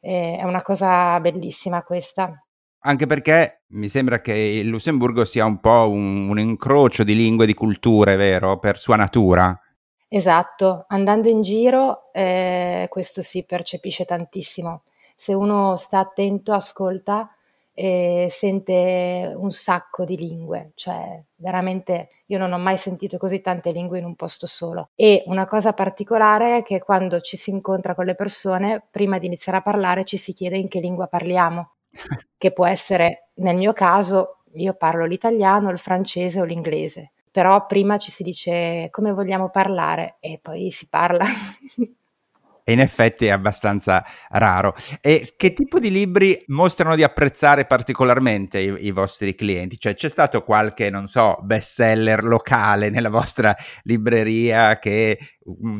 eh, 0.00 0.36
è 0.38 0.44
una 0.44 0.62
cosa 0.62 1.18
bellissima 1.18 1.82
questa. 1.82 2.40
Anche 2.82 3.06
perché 3.06 3.62
mi 3.70 3.88
sembra 3.88 4.20
che 4.20 4.34
il 4.34 4.68
Lussemburgo 4.68 5.24
sia 5.24 5.44
un 5.44 5.58
po' 5.58 5.90
un, 5.90 6.28
un 6.28 6.38
incrocio 6.38 7.02
di 7.02 7.16
lingue 7.16 7.42
e 7.42 7.48
di 7.48 7.54
culture, 7.54 8.14
vero? 8.14 8.60
Per 8.60 8.78
sua 8.78 8.94
natura. 8.94 9.60
Esatto, 10.10 10.86
andando 10.88 11.28
in 11.28 11.42
giro 11.42 12.10
eh, 12.12 12.86
questo 12.88 13.20
si 13.20 13.44
percepisce 13.44 14.04
tantissimo. 14.06 14.84
Se 15.14 15.34
uno 15.34 15.76
sta 15.76 15.98
attento, 15.98 16.52
ascolta, 16.52 17.30
e 17.74 18.26
sente 18.28 19.32
un 19.36 19.52
sacco 19.52 20.04
di 20.04 20.16
lingue, 20.16 20.72
cioè 20.74 21.22
veramente 21.36 22.08
io 22.26 22.36
non 22.38 22.52
ho 22.52 22.58
mai 22.58 22.76
sentito 22.76 23.18
così 23.18 23.40
tante 23.40 23.70
lingue 23.70 23.98
in 23.98 24.04
un 24.04 24.16
posto 24.16 24.48
solo. 24.48 24.88
E 24.96 25.22
una 25.26 25.46
cosa 25.46 25.72
particolare 25.72 26.56
è 26.58 26.62
che 26.64 26.80
quando 26.80 27.20
ci 27.20 27.36
si 27.36 27.50
incontra 27.50 27.94
con 27.94 28.04
le 28.06 28.16
persone, 28.16 28.84
prima 28.90 29.18
di 29.18 29.26
iniziare 29.26 29.58
a 29.58 29.62
parlare 29.62 30.04
ci 30.04 30.16
si 30.16 30.32
chiede 30.32 30.56
in 30.56 30.66
che 30.66 30.80
lingua 30.80 31.06
parliamo, 31.06 31.74
che 32.36 32.52
può 32.52 32.66
essere, 32.66 33.28
nel 33.34 33.56
mio 33.56 33.72
caso, 33.72 34.38
io 34.54 34.74
parlo 34.74 35.04
l'italiano, 35.04 35.70
il 35.70 35.78
francese 35.78 36.40
o 36.40 36.44
l'inglese, 36.44 37.12
però 37.30 37.66
prima 37.66 37.98
ci 37.98 38.10
si 38.10 38.22
dice 38.22 38.88
come 38.90 39.12
vogliamo 39.12 39.50
parlare 39.50 40.16
e 40.20 40.38
poi 40.42 40.70
si 40.70 40.86
parla. 40.88 41.24
E 42.68 42.72
in 42.72 42.80
effetti 42.80 43.24
è 43.24 43.30
abbastanza 43.30 44.04
raro. 44.28 44.74
E 45.00 45.32
che 45.38 45.54
tipo 45.54 45.78
di 45.78 45.90
libri 45.90 46.44
mostrano 46.48 46.96
di 46.96 47.02
apprezzare 47.02 47.64
particolarmente 47.64 48.58
i, 48.58 48.74
i 48.88 48.90
vostri 48.90 49.34
clienti? 49.34 49.78
Cioè 49.78 49.94
c'è 49.94 50.10
stato 50.10 50.42
qualche, 50.42 50.90
non 50.90 51.06
so, 51.06 51.38
bestseller 51.40 52.22
locale 52.24 52.90
nella 52.90 53.08
vostra 53.08 53.56
libreria 53.84 54.78
che 54.78 55.18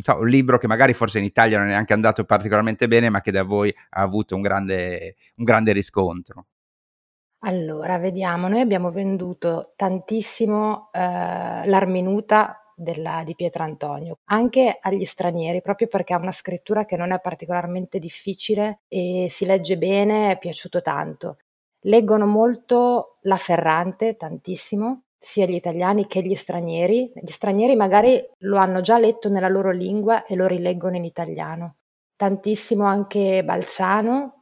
so, 0.00 0.16
un 0.18 0.28
libro 0.28 0.56
che 0.56 0.66
magari 0.66 0.94
forse 0.94 1.18
in 1.18 1.24
Italia 1.24 1.58
non 1.58 1.66
è 1.66 1.72
neanche 1.72 1.92
andato 1.92 2.24
particolarmente 2.24 2.88
bene, 2.88 3.10
ma 3.10 3.20
che 3.20 3.32
da 3.32 3.42
voi 3.42 3.70
ha 3.90 4.00
avuto 4.00 4.34
un 4.34 4.40
grande, 4.40 5.16
un 5.36 5.44
grande 5.44 5.72
riscontro? 5.72 6.46
Allora, 7.42 7.98
vediamo, 7.98 8.48
noi 8.48 8.60
abbiamo 8.60 8.90
venduto 8.90 9.72
tantissimo 9.76 10.88
eh, 10.92 10.98
l'Arminuta 11.66 12.60
della, 12.74 13.22
di 13.24 13.36
Pietrantonio, 13.36 14.18
anche 14.24 14.76
agli 14.80 15.04
stranieri, 15.04 15.62
proprio 15.62 15.86
perché 15.86 16.14
ha 16.14 16.18
una 16.18 16.32
scrittura 16.32 16.84
che 16.84 16.96
non 16.96 17.12
è 17.12 17.20
particolarmente 17.20 18.00
difficile 18.00 18.80
e 18.88 19.28
si 19.30 19.46
legge 19.46 19.78
bene, 19.78 20.32
è 20.32 20.38
piaciuto 20.38 20.82
tanto. 20.82 21.36
Leggono 21.82 22.26
molto 22.26 23.18
La 23.22 23.36
Ferrante, 23.36 24.16
tantissimo, 24.16 25.02
sia 25.16 25.46
gli 25.46 25.54
italiani 25.54 26.08
che 26.08 26.22
gli 26.22 26.34
stranieri. 26.34 27.12
Gli 27.14 27.30
stranieri 27.30 27.76
magari 27.76 28.20
lo 28.38 28.56
hanno 28.58 28.80
già 28.80 28.98
letto 28.98 29.28
nella 29.28 29.48
loro 29.48 29.70
lingua 29.70 30.24
e 30.26 30.34
lo 30.34 30.46
rileggono 30.48 30.96
in 30.96 31.04
italiano. 31.04 31.76
Tantissimo 32.16 32.84
anche 32.84 33.44
Balzano, 33.44 34.37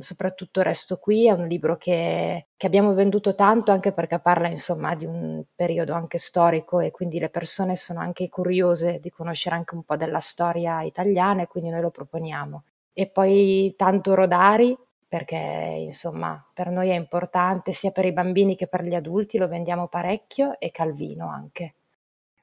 soprattutto 0.00 0.60
Resto 0.60 0.98
qui 0.98 1.26
è 1.26 1.32
un 1.32 1.46
libro 1.46 1.76
che, 1.76 2.48
che, 2.56 2.66
abbiamo 2.66 2.92
venduto 2.92 3.34
tanto 3.34 3.72
anche 3.72 3.92
perché 3.92 4.18
parla 4.18 4.48
insomma 4.48 4.94
di 4.94 5.06
un 5.06 5.42
periodo 5.54 5.94
anche 5.94 6.18
storico 6.18 6.80
e 6.80 6.90
quindi 6.90 7.18
le 7.18 7.30
persone 7.30 7.74
sono 7.76 8.00
anche 8.00 8.28
curiose 8.28 9.00
di 9.00 9.10
conoscere 9.10 9.56
anche 9.56 9.74
un 9.74 9.82
po' 9.82 9.96
della 9.96 10.20
storia 10.20 10.82
italiana 10.82 11.42
e 11.42 11.46
quindi 11.46 11.70
noi 11.70 11.80
lo 11.80 11.90
proponiamo. 11.90 12.64
E 12.92 13.06
poi 13.06 13.74
tanto 13.76 14.14
Rodari 14.14 14.76
perché 15.08 15.36
insomma 15.36 16.42
per 16.52 16.70
noi 16.70 16.90
è 16.90 16.94
importante 16.94 17.72
sia 17.72 17.90
per 17.90 18.04
i 18.06 18.12
bambini 18.12 18.56
che 18.56 18.66
per 18.66 18.82
gli 18.82 18.94
adulti, 18.94 19.38
lo 19.38 19.48
vendiamo 19.48 19.88
parecchio 19.88 20.58
e 20.58 20.70
Calvino 20.70 21.28
anche. 21.28 21.74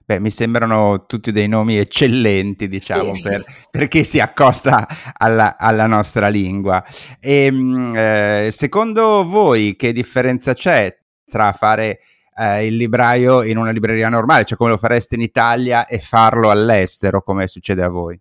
Beh, 0.09 0.19
mi 0.19 0.31
sembrano 0.31 1.05
tutti 1.05 1.31
dei 1.31 1.47
nomi 1.47 1.77
eccellenti, 1.77 2.67
diciamo, 2.67 3.13
Sì. 3.13 3.21
per, 3.21 3.45
per 3.69 3.87
chi 3.87 4.03
si 4.03 4.19
accosta 4.19 4.87
alla, 5.15 5.55
alla 5.55 5.85
nostra 5.85 6.29
lingua. 6.29 6.83
E, 7.19 7.51
mh, 7.51 7.95
eh, 7.95 8.49
secondo 8.51 9.23
voi 9.23 9.75
che 9.75 9.91
differenza 9.93 10.55
c'è 10.55 10.97
tra 11.29 11.51
fare 11.51 11.99
eh, 12.35 12.65
il 12.65 12.75
libraio 12.75 13.43
in 13.43 13.59
una 13.59 13.69
libreria 13.69 14.09
normale, 14.09 14.45
cioè 14.45 14.57
come 14.57 14.71
lo 14.71 14.77
fareste 14.77 15.13
in 15.13 15.21
Italia, 15.21 15.85
e 15.85 15.99
farlo 15.99 16.49
all'estero, 16.49 17.21
come 17.21 17.45
succede 17.47 17.83
a 17.83 17.89
voi? 17.89 18.19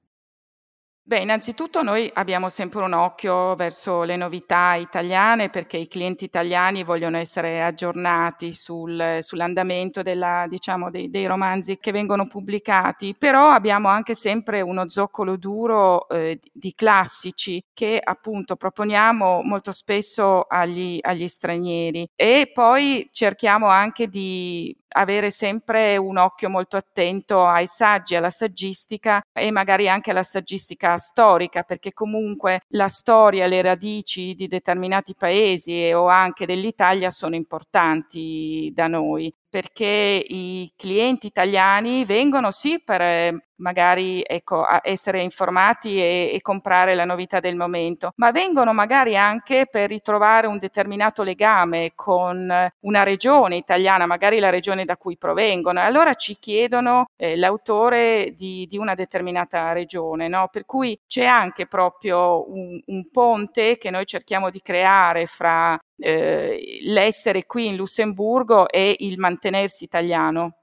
Beh, 1.08 1.20
innanzitutto 1.20 1.82
noi 1.82 2.10
abbiamo 2.12 2.50
sempre 2.50 2.82
un 2.82 2.92
occhio 2.92 3.54
verso 3.54 4.02
le 4.02 4.14
novità 4.16 4.74
italiane 4.74 5.48
perché 5.48 5.78
i 5.78 5.88
clienti 5.88 6.26
italiani 6.26 6.84
vogliono 6.84 7.16
essere 7.16 7.62
aggiornati 7.62 8.52
sul, 8.52 9.16
sull'andamento 9.20 10.02
della, 10.02 10.44
diciamo, 10.46 10.90
dei, 10.90 11.08
dei, 11.08 11.24
romanzi 11.24 11.78
che 11.78 11.92
vengono 11.92 12.26
pubblicati, 12.26 13.14
però 13.16 13.48
abbiamo 13.48 13.88
anche 13.88 14.12
sempre 14.12 14.60
uno 14.60 14.90
zoccolo 14.90 15.38
duro 15.38 16.06
eh, 16.10 16.38
di 16.52 16.74
classici 16.74 17.64
che 17.72 17.98
appunto 18.04 18.56
proponiamo 18.56 19.40
molto 19.44 19.72
spesso 19.72 20.42
agli, 20.42 20.98
agli 21.00 21.26
stranieri. 21.26 22.06
E 22.14 22.50
poi 22.52 23.08
cerchiamo 23.12 23.68
anche 23.68 24.08
di 24.08 24.76
avere 24.90 25.30
sempre 25.30 25.96
un 25.96 26.16
occhio 26.16 26.48
molto 26.48 26.76
attento 26.76 27.46
ai 27.46 27.66
saggi, 27.66 28.14
alla 28.14 28.30
saggistica 28.30 29.20
e 29.32 29.50
magari 29.50 29.88
anche 29.88 30.10
alla 30.10 30.22
saggistica 30.22 30.96
storica, 30.96 31.62
perché 31.62 31.92
comunque 31.92 32.60
la 32.68 32.88
storia, 32.88 33.46
le 33.46 33.62
radici 33.62 34.34
di 34.34 34.48
determinati 34.48 35.14
paesi 35.14 35.92
o 35.92 36.08
anche 36.08 36.46
dell'Italia 36.46 37.10
sono 37.10 37.34
importanti 37.34 38.70
da 38.74 38.86
noi 38.86 39.32
perché 39.50 40.24
i 40.28 40.70
clienti 40.76 41.26
italiani 41.26 42.04
vengono 42.04 42.50
sì 42.50 42.82
per 42.84 43.00
eh, 43.00 43.47
magari 43.58 44.22
ecco, 44.26 44.64
essere 44.82 45.22
informati 45.22 45.98
e, 45.98 46.30
e, 46.32 46.40
comprare 46.40 46.94
la 46.94 47.04
novità 47.04 47.40
del 47.40 47.56
momento, 47.56 48.12
ma 48.16 48.30
vengono 48.30 48.72
magari 48.72 49.16
anche 49.16 49.66
per 49.70 49.88
ritrovare 49.88 50.46
un 50.46 50.58
determinato 50.58 51.22
legame 51.22 51.92
con 51.94 52.70
una 52.80 53.02
regione 53.02 53.56
italiana, 53.56 54.06
magari 54.06 54.38
la 54.38 54.50
regione 54.50 54.84
da 54.84 54.96
cui 54.96 55.16
provengono, 55.16 55.80
e 55.80 55.82
allora 55.82 56.14
ci 56.14 56.36
chiedono 56.38 57.06
eh, 57.16 57.36
l'autore 57.36 58.34
di, 58.36 58.66
di, 58.68 58.78
una 58.78 58.94
determinata 58.94 59.72
regione, 59.72 60.28
no? 60.28 60.48
per 60.50 60.64
cui 60.64 60.98
c'è 61.06 61.24
anche 61.24 61.66
proprio 61.66 62.50
un, 62.50 62.80
un 62.86 63.10
ponte 63.10 63.78
che 63.78 63.90
noi 63.90 64.06
cerchiamo 64.06 64.50
di 64.50 64.60
creare 64.60 65.26
fra 65.26 65.78
eh, 65.98 66.78
l'essere 66.82 67.44
qui 67.46 67.66
in 67.66 67.76
Lussemburgo 67.76 68.68
e 68.68 68.94
il 68.98 69.18
mantenersi 69.18 69.84
italiano. 69.84 70.57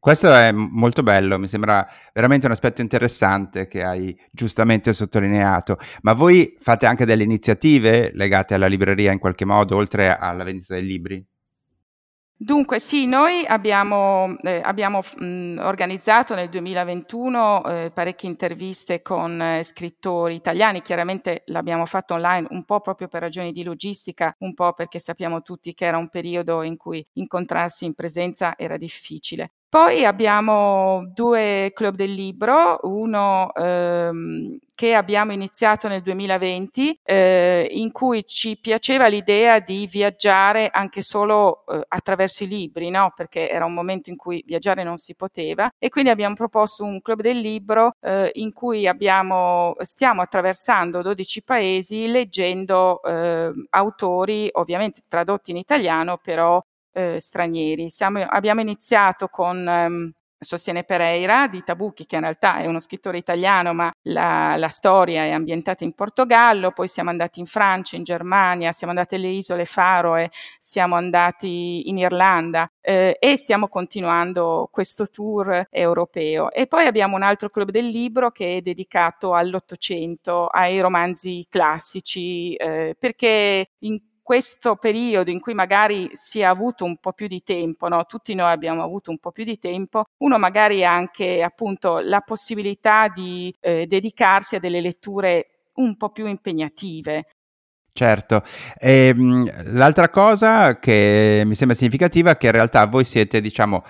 Questo 0.00 0.32
è 0.32 0.52
molto 0.52 1.02
bello, 1.02 1.38
mi 1.38 1.48
sembra 1.48 1.86
veramente 2.12 2.46
un 2.46 2.52
aspetto 2.52 2.80
interessante 2.80 3.66
che 3.66 3.82
hai 3.82 4.16
giustamente 4.30 4.92
sottolineato. 4.92 5.76
Ma 6.02 6.12
voi 6.12 6.56
fate 6.58 6.86
anche 6.86 7.04
delle 7.04 7.24
iniziative 7.24 8.12
legate 8.14 8.54
alla 8.54 8.66
libreria 8.66 9.12
in 9.12 9.18
qualche 9.18 9.44
modo, 9.44 9.76
oltre 9.76 10.16
alla 10.16 10.44
vendita 10.44 10.74
dei 10.74 10.84
libri? 10.84 11.26
Dunque 12.40 12.78
sì, 12.78 13.06
noi 13.06 13.44
abbiamo, 13.44 14.36
eh, 14.42 14.60
abbiamo 14.62 15.00
mh, 15.16 15.58
organizzato 15.58 16.36
nel 16.36 16.48
2021 16.48 17.64
eh, 17.64 17.90
parecchie 17.92 18.28
interviste 18.28 19.02
con 19.02 19.42
eh, 19.42 19.64
scrittori 19.64 20.36
italiani, 20.36 20.80
chiaramente 20.80 21.42
l'abbiamo 21.46 21.84
fatto 21.84 22.14
online 22.14 22.46
un 22.50 22.64
po' 22.64 22.80
proprio 22.80 23.08
per 23.08 23.22
ragioni 23.22 23.50
di 23.50 23.64
logistica, 23.64 24.32
un 24.38 24.54
po' 24.54 24.72
perché 24.72 25.00
sappiamo 25.00 25.42
tutti 25.42 25.74
che 25.74 25.84
era 25.86 25.98
un 25.98 26.08
periodo 26.10 26.62
in 26.62 26.76
cui 26.76 27.04
incontrarsi 27.14 27.86
in 27.86 27.94
presenza 27.94 28.56
era 28.56 28.76
difficile. 28.76 29.54
Poi 29.70 30.02
abbiamo 30.06 31.10
due 31.12 31.72
club 31.74 31.94
del 31.94 32.14
libro, 32.14 32.78
uno 32.84 33.52
ehm, 33.52 34.56
che 34.74 34.94
abbiamo 34.94 35.32
iniziato 35.32 35.88
nel 35.88 36.00
2020, 36.00 36.98
eh, 37.04 37.68
in 37.72 37.92
cui 37.92 38.24
ci 38.24 38.58
piaceva 38.58 39.08
l'idea 39.08 39.58
di 39.58 39.86
viaggiare 39.86 40.70
anche 40.72 41.02
solo 41.02 41.66
eh, 41.66 41.82
attraverso 41.88 42.44
i 42.44 42.48
libri, 42.48 42.88
no? 42.88 43.12
perché 43.14 43.50
era 43.50 43.66
un 43.66 43.74
momento 43.74 44.08
in 44.08 44.16
cui 44.16 44.42
viaggiare 44.46 44.84
non 44.84 44.96
si 44.96 45.14
poteva 45.14 45.70
e 45.78 45.90
quindi 45.90 46.08
abbiamo 46.08 46.34
proposto 46.34 46.84
un 46.84 47.02
club 47.02 47.20
del 47.20 47.38
libro 47.38 47.92
eh, 48.00 48.30
in 48.36 48.54
cui 48.54 48.86
abbiamo, 48.86 49.74
stiamo 49.80 50.22
attraversando 50.22 51.02
12 51.02 51.42
paesi 51.42 52.06
leggendo 52.10 53.02
ehm, 53.02 53.66
autori 53.68 54.48
ovviamente 54.52 55.02
tradotti 55.06 55.50
in 55.50 55.58
italiano, 55.58 56.16
però 56.16 56.58
eh, 56.98 57.20
stranieri. 57.20 57.88
Siamo, 57.90 58.20
abbiamo 58.28 58.60
iniziato 58.60 59.28
con 59.28 59.68
ehm, 59.68 60.12
Sostiene 60.40 60.84
Pereira 60.84 61.48
di 61.48 61.64
Tabucchi, 61.64 62.06
che 62.06 62.14
in 62.14 62.20
realtà 62.20 62.58
è 62.58 62.66
uno 62.66 62.78
scrittore 62.78 63.18
italiano, 63.18 63.72
ma 63.74 63.90
la, 64.02 64.54
la, 64.56 64.68
storia 64.68 65.24
è 65.24 65.30
ambientata 65.30 65.82
in 65.82 65.94
Portogallo, 65.94 66.70
poi 66.70 66.86
siamo 66.86 67.10
andati 67.10 67.40
in 67.40 67.46
Francia, 67.46 67.96
in 67.96 68.04
Germania, 68.04 68.70
siamo 68.70 68.92
andati 68.92 69.16
alle 69.16 69.28
isole 69.28 69.64
Faroe, 69.64 70.30
siamo 70.60 70.94
andati 70.94 71.88
in 71.88 71.98
Irlanda 71.98 72.70
eh, 72.80 73.16
e 73.18 73.36
stiamo 73.36 73.66
continuando 73.66 74.68
questo 74.70 75.08
tour 75.08 75.66
europeo. 75.70 76.52
E 76.52 76.68
poi 76.68 76.86
abbiamo 76.86 77.16
un 77.16 77.22
altro 77.24 77.50
club 77.50 77.70
del 77.70 77.86
libro 77.86 78.30
che 78.30 78.58
è 78.58 78.60
dedicato 78.60 79.34
all'Ottocento, 79.34 80.46
ai 80.46 80.78
romanzi 80.78 81.46
classici, 81.48 82.54
eh, 82.54 82.94
perché 82.96 83.70
in 83.80 83.98
questo 84.28 84.76
periodo 84.76 85.30
in 85.30 85.40
cui 85.40 85.54
magari 85.54 86.10
si 86.12 86.40
è 86.40 86.44
avuto 86.44 86.84
un 86.84 86.98
po' 86.98 87.14
più 87.14 87.28
di 87.28 87.42
tempo, 87.42 87.88
no? 87.88 88.04
tutti 88.04 88.34
noi 88.34 88.50
abbiamo 88.50 88.82
avuto 88.82 89.10
un 89.10 89.16
po' 89.16 89.32
più 89.32 89.42
di 89.42 89.56
tempo, 89.56 90.04
uno 90.18 90.36
magari 90.36 90.84
ha 90.84 90.92
anche 90.92 91.42
appunto 91.42 92.00
la 92.00 92.20
possibilità 92.20 93.08
di 93.08 93.50
eh, 93.58 93.86
dedicarsi 93.86 94.56
a 94.56 94.60
delle 94.60 94.82
letture 94.82 95.70
un 95.76 95.96
po' 95.96 96.10
più 96.10 96.26
impegnative. 96.26 97.24
Certo, 97.90 98.42
e, 98.78 99.14
ehm, 99.16 99.72
l'altra 99.72 100.10
cosa 100.10 100.78
che 100.78 101.40
mi 101.46 101.54
sembra 101.54 101.74
significativa 101.74 102.32
è 102.32 102.36
che 102.36 102.48
in 102.48 102.52
realtà 102.52 102.84
voi 102.84 103.04
siete, 103.04 103.40
diciamo, 103.40 103.82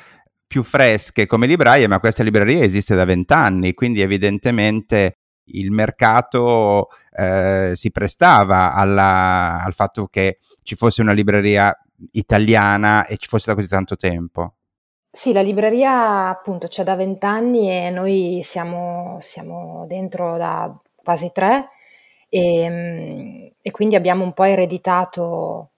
più 0.47 0.63
fresche 0.63 1.27
come 1.27 1.49
libraie, 1.49 1.89
ma 1.89 1.99
questa 1.99 2.23
libreria 2.23 2.63
esiste 2.63 2.95
da 2.95 3.05
vent'anni, 3.05 3.75
quindi 3.75 4.03
evidentemente 4.03 5.15
il 5.53 5.71
mercato 5.71 6.89
eh, 7.13 7.73
si 7.75 7.91
prestava 7.91 8.75
alla, 8.75 9.63
al 9.63 9.75
fatto 9.75 10.07
che 10.07 10.39
ci 10.63 10.77
fosse 10.77 11.03
una 11.03 11.13
libreria 11.13 11.77
italiana 12.13 13.07
e 13.07 13.17
ci 13.17 13.29
fosse 13.29 13.51
da 13.51 13.55
così 13.57 13.69
tanto 13.69 13.97
tempo. 13.97 14.55
Sì, 15.11 15.33
la 15.33 15.41
libreria 15.41 16.29
appunto 16.29 16.69
c'è 16.69 16.85
da 16.85 16.95
vent'anni 16.95 17.71
e 17.71 17.91
noi 17.91 18.41
siamo, 18.43 19.17
siamo 19.21 19.85
dentro 19.87 20.37
da 20.37 20.73
quasi 20.95 21.31
tre 21.33 21.71
e, 22.29 22.61
ehm, 22.61 23.51
e 23.61 23.71
quindi 23.71 23.97
abbiamo 23.97 24.23
un 24.25 24.33
po' 24.35 24.45
ereditato 24.45 25.71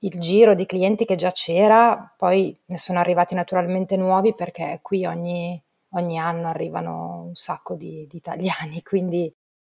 il 0.00 0.20
giro 0.20 0.54
di 0.54 0.66
clienti 0.66 1.04
che 1.04 1.16
già 1.16 1.32
c'era, 1.32 2.12
poi 2.16 2.56
ne 2.66 2.78
sono 2.78 2.98
arrivati 2.98 3.34
naturalmente 3.34 3.96
nuovi 3.96 4.34
perché 4.34 4.78
qui 4.82 5.04
ogni, 5.06 5.60
ogni 5.98 6.18
anno 6.18 6.48
arrivano 6.48 7.24
un 7.26 7.34
sacco 7.34 7.74
di, 7.74 8.06
di, 8.08 8.16
italiani, 8.16 8.82
quindi 8.82 9.32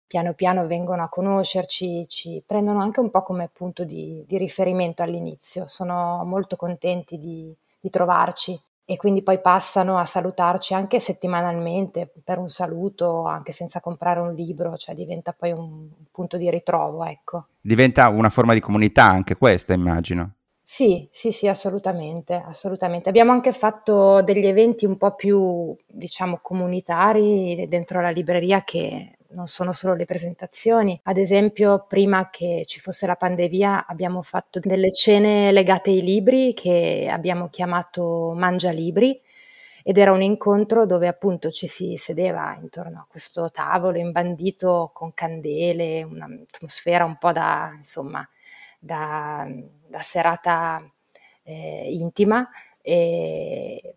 piano 0.07 0.33
piano 0.33 0.65
vengono 0.65 1.03
a 1.03 1.09
conoscerci, 1.09 2.07
ci 2.07 2.43
prendono 2.45 2.81
anche 2.81 2.99
un 2.99 3.11
po' 3.11 3.21
come 3.21 3.49
punto 3.51 3.83
di, 3.83 4.23
di 4.27 4.37
riferimento 4.37 5.03
all'inizio, 5.03 5.67
sono 5.67 6.23
molto 6.25 6.55
contenti 6.55 7.19
di, 7.19 7.55
di 7.79 7.89
trovarci 7.89 8.59
e 8.85 8.97
quindi 8.97 9.21
poi 9.21 9.39
passano 9.39 9.99
a 9.99 10.05
salutarci 10.05 10.73
anche 10.73 10.99
settimanalmente 10.99 12.11
per 12.23 12.39
un 12.39 12.49
saluto, 12.49 13.25
anche 13.25 13.51
senza 13.51 13.81
comprare 13.81 14.19
un 14.19 14.33
libro, 14.33 14.77
cioè 14.77 14.95
diventa 14.95 15.31
poi 15.31 15.51
un 15.51 15.87
punto 16.09 16.37
di 16.37 16.49
ritrovo, 16.49 17.05
ecco. 17.05 17.49
Diventa 17.61 18.09
una 18.09 18.31
forma 18.31 18.55
di 18.55 18.59
comunità 18.59 19.03
anche 19.03 19.37
questa, 19.37 19.73
immagino. 19.73 20.37
Sì, 20.71 21.07
sì, 21.11 21.31
sì, 21.31 21.47
assolutamente, 21.47 22.35
assolutamente. 22.45 23.09
Abbiamo 23.09 23.31
anche 23.31 23.51
fatto 23.53 24.21
degli 24.21 24.45
eventi 24.45 24.85
un 24.85 24.97
po' 24.97 25.15
più, 25.15 25.75
diciamo, 25.87 26.37
comunitari 26.43 27.65
dentro 27.67 28.01
la 28.01 28.11
libreria 28.11 28.63
che 28.63 29.17
non 29.29 29.47
sono 29.47 29.73
solo 29.73 29.95
le 29.95 30.05
presentazioni. 30.05 30.99
Ad 31.05 31.17
esempio, 31.17 31.85
prima 31.87 32.29
che 32.29 32.65
ci 32.67 32.79
fosse 32.79 33.07
la 33.07 33.15
pandemia, 33.15 33.87
abbiamo 33.87 34.21
fatto 34.21 34.59
delle 34.59 34.93
cene 34.93 35.51
legate 35.51 35.89
ai 35.89 36.03
libri 36.03 36.53
che 36.53 37.09
abbiamo 37.11 37.47
chiamato 37.49 38.33
Mangia 38.35 38.69
Libri 38.69 39.19
ed 39.83 39.97
era 39.97 40.11
un 40.11 40.21
incontro 40.21 40.85
dove 40.85 41.07
appunto 41.07 41.49
ci 41.49 41.65
si 41.65 41.95
sedeva 41.97 42.55
intorno 42.61 42.99
a 42.99 43.05
questo 43.09 43.49
tavolo 43.49 43.97
imbandito 43.97 44.91
con 44.93 45.15
candele, 45.15 46.03
un'atmosfera 46.03 47.05
un 47.05 47.17
po' 47.17 47.31
da, 47.31 47.71
insomma, 47.75 48.27
da, 48.79 49.47
da 49.89 49.99
serata 49.99 50.81
eh, 51.43 51.87
intima 51.91 52.47
e 52.81 53.95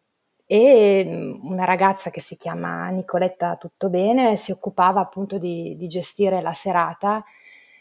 e 0.52 1.04
mm, 1.06 1.50
una 1.50 1.64
ragazza 1.64 2.10
che 2.10 2.20
si 2.20 2.36
chiama 2.36 2.88
Nicoletta 2.90 3.56
Tuttobene 3.56 4.36
si 4.36 4.50
occupava 4.50 5.00
appunto 5.00 5.38
di, 5.38 5.76
di 5.78 5.88
gestire 5.88 6.42
la 6.42 6.52
serata 6.52 7.24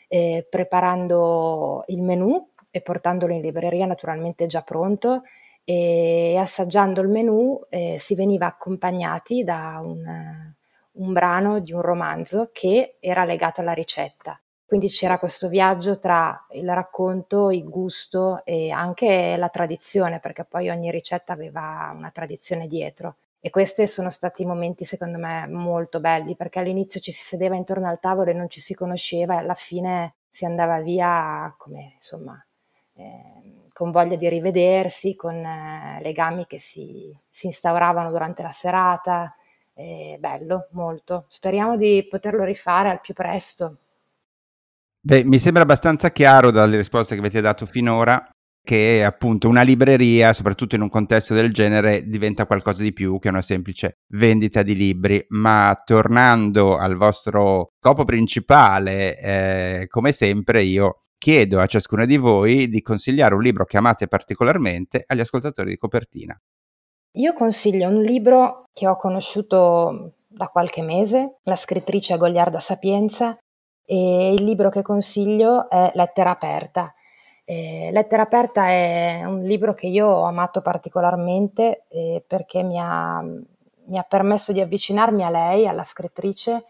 eh, 0.07 0.47
preparando 0.49 1.83
il 1.87 2.01
menù 2.01 2.49
e 2.71 2.81
portandolo 2.81 3.33
in 3.33 3.41
libreria 3.41 3.85
naturalmente 3.85 4.47
già 4.47 4.61
pronto 4.61 5.23
e 5.65 6.37
assaggiando 6.37 7.01
il 7.01 7.09
menù 7.09 7.59
eh, 7.69 7.97
si 7.99 8.15
veniva 8.15 8.45
accompagnati 8.45 9.43
da 9.43 9.81
un, 9.83 10.53
un 10.91 11.13
brano 11.13 11.59
di 11.59 11.73
un 11.73 11.81
romanzo 11.81 12.49
che 12.53 12.95
era 12.99 13.25
legato 13.25 13.61
alla 13.61 13.73
ricetta. 13.73 14.40
Quindi 14.71 14.87
c'era 14.87 15.19
questo 15.19 15.49
viaggio 15.49 15.99
tra 15.99 16.45
il 16.51 16.73
racconto, 16.73 17.51
il 17.51 17.67
gusto 17.67 18.41
e 18.45 18.71
anche 18.71 19.35
la 19.35 19.49
tradizione, 19.49 20.21
perché 20.21 20.45
poi 20.45 20.69
ogni 20.69 20.89
ricetta 20.91 21.33
aveva 21.33 21.91
una 21.93 22.09
tradizione 22.09 22.67
dietro. 22.67 23.17
E 23.41 23.49
questi 23.49 23.85
sono 23.85 24.09
stati 24.09 24.45
momenti, 24.45 24.85
secondo 24.85 25.17
me, 25.17 25.45
molto 25.45 25.99
belli, 25.99 26.37
perché 26.37 26.59
all'inizio 26.59 27.01
ci 27.01 27.11
si 27.11 27.21
sedeva 27.21 27.57
intorno 27.57 27.89
al 27.89 27.99
tavolo 27.99 28.29
e 28.29 28.33
non 28.33 28.47
ci 28.47 28.61
si 28.61 28.73
conosceva 28.73 29.33
e 29.33 29.37
alla 29.39 29.55
fine 29.55 30.13
si 30.29 30.45
andava 30.45 30.79
via 30.79 31.53
come, 31.57 31.95
insomma, 31.97 32.41
eh, 32.93 33.65
con 33.73 33.91
voglia 33.91 34.15
di 34.15 34.29
rivedersi, 34.29 35.17
con 35.17 35.35
eh, 35.35 35.99
legami 36.01 36.47
che 36.47 36.59
si, 36.59 37.13
si, 37.29 37.47
instauravano 37.47 38.09
durante 38.09 38.41
la 38.41 38.53
serata. 38.53 39.35
Eh, 39.73 40.15
bello, 40.17 40.69
molto. 40.71 41.25
Speriamo 41.27 41.75
di 41.75 42.07
poterlo 42.09 42.45
rifare 42.45 42.89
al 42.89 43.01
più 43.01 43.13
presto. 43.13 43.75
Beh, 45.03 45.23
mi 45.25 45.39
sembra 45.39 45.63
abbastanza 45.63 46.11
chiaro 46.11 46.51
dalle 46.51 46.77
risposte 46.77 47.15
che 47.15 47.21
avete 47.21 47.41
dato 47.41 47.65
finora 47.65 48.23
che 48.63 49.03
appunto 49.03 49.47
una 49.47 49.63
libreria, 49.63 50.33
soprattutto 50.33 50.75
in 50.75 50.81
un 50.81 50.89
contesto 50.89 51.33
del 51.33 51.51
genere, 51.51 52.03
diventa 52.07 52.45
qualcosa 52.45 52.83
di 52.83 52.93
più 52.93 53.17
che 53.17 53.29
una 53.29 53.41
semplice 53.41 53.97
vendita 54.13 54.61
di 54.61 54.75
libri. 54.75 55.25
Ma 55.29 55.75
tornando 55.83 56.77
al 56.77 56.95
vostro 56.95 57.69
scopo 57.79 58.05
principale, 58.05 59.17
eh, 59.17 59.87
come 59.87 60.11
sempre 60.11 60.63
io 60.63 61.05
chiedo 61.17 61.59
a 61.59 61.65
ciascuno 61.65 62.05
di 62.05 62.17
voi 62.17 62.67
di 62.67 62.81
consigliare 62.81 63.35
un 63.35 63.41
libro 63.41 63.65
che 63.65 63.77
amate 63.77 64.07
particolarmente 64.07 65.03
agli 65.07 65.19
ascoltatori 65.19 65.71
di 65.71 65.77
copertina. 65.77 66.39
Io 67.15 67.33
consiglio 67.33 67.89
un 67.89 68.01
libro 68.01 68.65
che 68.71 68.87
ho 68.87 68.95
conosciuto 68.95 70.13
da 70.27 70.47
qualche 70.47 70.81
mese, 70.81 71.39
la 71.43 71.55
scrittrice 71.55 72.15
Goliarda 72.17 72.59
Sapienza, 72.59 73.37
e 73.85 74.33
il 74.33 74.43
libro 74.43 74.69
che 74.69 74.81
consiglio 74.81 75.69
è 75.69 75.91
Lettera 75.95 76.31
aperta. 76.31 76.93
Eh, 77.43 77.89
Lettera 77.91 78.23
aperta 78.23 78.67
è 78.67 79.23
un 79.25 79.41
libro 79.43 79.73
che 79.73 79.87
io 79.87 80.07
ho 80.07 80.23
amato 80.23 80.61
particolarmente 80.61 81.85
eh, 81.89 82.23
perché 82.25 82.63
mi 82.63 82.79
ha, 82.79 83.21
mi 83.21 83.97
ha, 83.97 84.03
permesso 84.03 84.53
di 84.53 84.61
avvicinarmi 84.61 85.23
a 85.23 85.29
lei, 85.29 85.67
alla 85.67 85.83
scrittrice, 85.83 86.63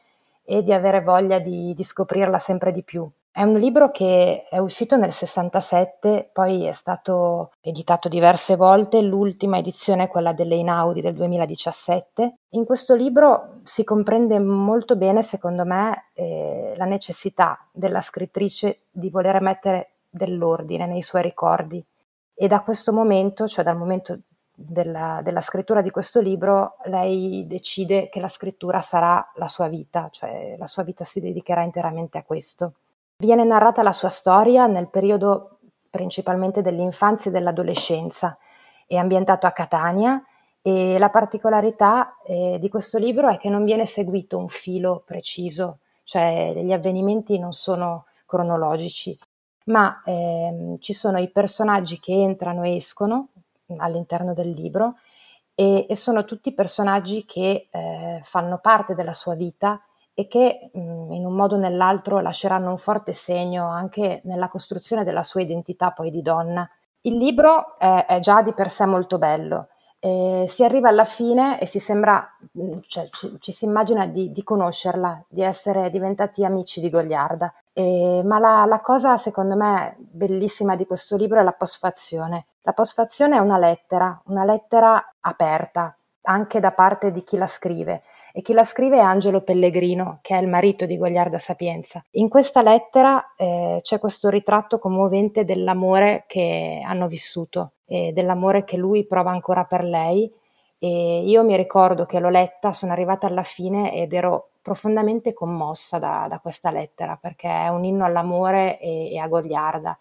e 0.44 0.64
di 0.64 0.74
avere 0.74 1.02
voglia 1.02 1.40
di, 1.40 1.74
di 1.74 1.84
scoprirla 1.84 2.40
sempre 2.40 2.72
di 2.72 2.84
più. 2.84 3.10
È 3.34 3.44
un 3.44 3.58
libro 3.60 3.92
che 3.92 4.44
è 4.50 4.58
uscito 4.58 4.98
nel 4.98 5.14
67, 5.14 6.32
poi 6.34 6.66
è 6.66 6.74
stato 6.74 7.52
editato 7.62 8.10
diverse 8.10 8.58
volte, 8.58 9.02
l'ultima 9.02 9.58
edizione 9.58 10.04
è 10.04 10.08
quella 10.10 10.34
delle 10.34 10.56
Inaudi 10.56 11.00
del 11.00 11.14
2017. 11.14 12.40
In 12.50 12.66
questo 12.66 12.94
libro 12.94 13.62
si 13.64 13.86
comprende 13.86 14.38
molto 14.38 14.98
bene, 14.98 15.24
secondo 15.24 15.64
me, 15.64 16.10
eh, 16.14 16.74
la 16.76 16.84
necessità 16.84 17.70
della 17.72 18.02
scrittrice 18.02 18.82
di 18.92 19.10
voler 19.10 19.40
mettere 19.40 19.92
dell'ordine 20.10 20.86
nei 20.86 21.02
suoi 21.02 21.22
ricordi. 21.22 21.82
E 22.34 22.48
da 22.50 22.60
questo 22.60 22.92
momento, 22.92 23.48
cioè 23.48 23.64
dal 23.64 23.78
momento 23.78 24.20
della, 24.54 25.22
della, 25.24 25.40
scrittura 25.40 25.82
di 25.82 25.90
questo 25.90 26.20
libro, 26.20 26.76
lei 26.84 27.46
decide 27.48 28.10
che 28.10 28.20
la 28.20 28.28
scrittura 28.28 28.80
sarà 28.80 29.26
la 29.36 29.48
sua 29.48 29.70
vita, 29.70 30.10
cioè 30.12 30.58
la 30.58 30.68
sua 30.68 30.84
vita 30.84 31.06
si 31.06 31.22
dedicherà 31.22 31.64
interamente 31.64 32.18
a 32.18 32.24
questo. 32.24 32.74
Viene 33.22 33.44
narrata 33.44 33.84
la 33.84 33.92
sua 33.92 34.10
storia 34.10 34.66
nel 34.66 34.90
periodo 34.90 35.60
principalmente 35.92 36.64
dell'infanzia 36.64 37.30
e 37.30 37.34
dell'adolescenza. 37.36 38.36
È 38.88 38.96
ambientato 38.96 39.46
a 39.46 39.52
Catania 39.52 40.20
e 40.60 40.98
la 40.98 41.12
particolarità 41.12 42.18
eh, 42.26 42.58
di 42.60 42.68
questo 42.68 42.98
libro 42.98 43.30
è 43.30 43.38
che 43.38 43.50
non 43.50 43.64
viene 43.64 43.86
seguito 43.86 44.40
un 44.40 44.48
filo 44.48 45.04
preciso, 45.06 45.82
cioè 46.04 46.54
gli 46.56 46.74
avvenimenti 46.74 47.38
non 47.38 47.54
sono 47.54 48.06
cronologici, 48.26 49.16
ma 49.66 50.02
ehm, 50.04 50.80
ci 50.80 50.94
sono 50.94 51.20
i 51.20 51.30
personaggi 51.30 52.00
che 52.00 52.14
entrano 52.14 52.64
e 52.64 52.76
escono 52.76 53.28
all'interno 53.78 54.34
del 54.34 54.50
libro 54.50 54.96
e, 55.54 55.86
e 55.88 55.96
sono 55.96 56.26
tutti 56.26 56.56
personaggi 56.56 57.24
che 57.28 57.68
eh, 57.70 58.20
fanno 58.24 58.58
parte 58.58 58.96
della 58.96 59.14
sua 59.14 59.36
vita 59.36 59.80
e 60.22 60.28
che 60.28 60.70
mhmm, 60.72 61.14
in 61.14 61.26
un 61.26 61.34
modo 61.34 61.56
o 61.56 61.58
nell'altro 61.58 62.20
lasceranno 62.20 62.70
un 62.70 62.78
forte 62.78 63.14
segno 63.14 63.68
anche 63.70 64.22
nella 64.26 64.50
costruzione 64.50 65.04
della 65.04 65.24
sua 65.24 65.42
identità 65.42 65.92
poi 65.92 66.12
di 66.12 66.22
donna. 66.22 66.70
Il 67.02 67.18
libro 67.18 67.80
è, 67.80 68.06
è 68.06 68.20
già 68.20 68.44
di 68.44 68.54
per 68.54 68.70
sé 68.70 68.86
molto 68.86 69.18
bello. 69.18 69.70
Eh, 70.04 70.46
si 70.48 70.64
arriva 70.64 70.90
alla 70.90 71.06
fine 71.06 71.60
e 71.60 71.66
si 71.66 71.80
sembra, 71.80 72.24
mhmm, 72.52 72.82
cioè, 72.82 73.08
ci, 73.10 73.36
ci, 73.40 73.52
si 73.52 73.66
immagina 73.66 74.06
di, 74.06 74.32
di, 74.32 74.44
conoscerla, 74.44 75.26
di 75.28 75.42
essere 75.42 75.90
diventati 75.90 76.46
amici 76.46 76.80
di 76.82 76.92
Goliarda. 76.92 77.52
Eh, 77.74 78.22
ma 78.24 78.38
la, 78.38 78.66
la, 78.66 78.80
cosa 78.80 79.18
secondo 79.18 79.56
me 79.56 79.96
bellissima 79.98 80.76
di 80.76 80.86
questo 80.86 81.16
libro 81.18 81.40
è 81.40 81.44
la 81.44 81.54
postfazione. 81.54 82.46
La 82.62 82.74
postfazione 82.74 83.38
è 83.38 83.40
una 83.40 83.58
lettera, 83.58 84.22
una 84.26 84.46
lettera 84.46 85.04
aperta, 85.22 85.96
anche 86.24 86.60
da 86.60 86.72
parte 86.72 87.12
di 87.12 87.24
chi 87.24 87.38
la 87.38 87.48
scrive 87.48 88.02
e 88.32 88.42
chi 88.42 88.54
la 88.54 88.64
scrive 88.64 88.98
è 88.98 89.02
Angelo 89.02 89.42
Pellegrino, 89.42 90.20
che 90.22 90.38
è 90.38 90.42
il 90.42 90.48
marito 90.48 90.86
di 90.86 90.98
Gogliarda 90.98 91.38
Sapienza. 91.38 92.04
In 92.12 92.30
questa 92.30 92.62
lettera 92.62 93.34
eh, 93.36 93.80
c'è 93.82 94.00
questo 94.00 94.30
ritratto 94.30 94.80
commovente 94.80 95.46
dell'amore 95.46 96.26
che 96.28 96.82
hanno 96.86 97.08
vissuto 97.08 97.74
e 97.86 98.12
dell'amore 98.14 98.64
che 98.64 98.78
lui 98.78 99.06
prova 99.06 99.32
ancora 99.32 99.64
per 99.66 99.84
lei 99.84 100.32
e 100.78 101.24
io 101.26 101.44
mi 101.44 101.56
ricordo 101.56 102.06
che 102.06 102.20
l'ho 102.20 102.30
letta, 102.30 102.74
sono 102.74 102.92
arrivata 102.92 103.28
alla 103.28 103.44
fine 103.44 103.94
ed 103.94 104.14
ero 104.14 104.50
profondamente 104.62 105.34
commossa 105.34 106.00
da, 106.00 106.28
da 106.30 106.40
questa 106.40 106.72
lettera 106.72 107.18
perché 107.20 107.50
è 107.50 107.68
un 107.70 107.84
inno 107.84 108.06
all'amore 108.06 108.80
e, 108.80 109.12
e 109.12 109.18
a 109.18 109.28
Gogliarda 109.28 109.98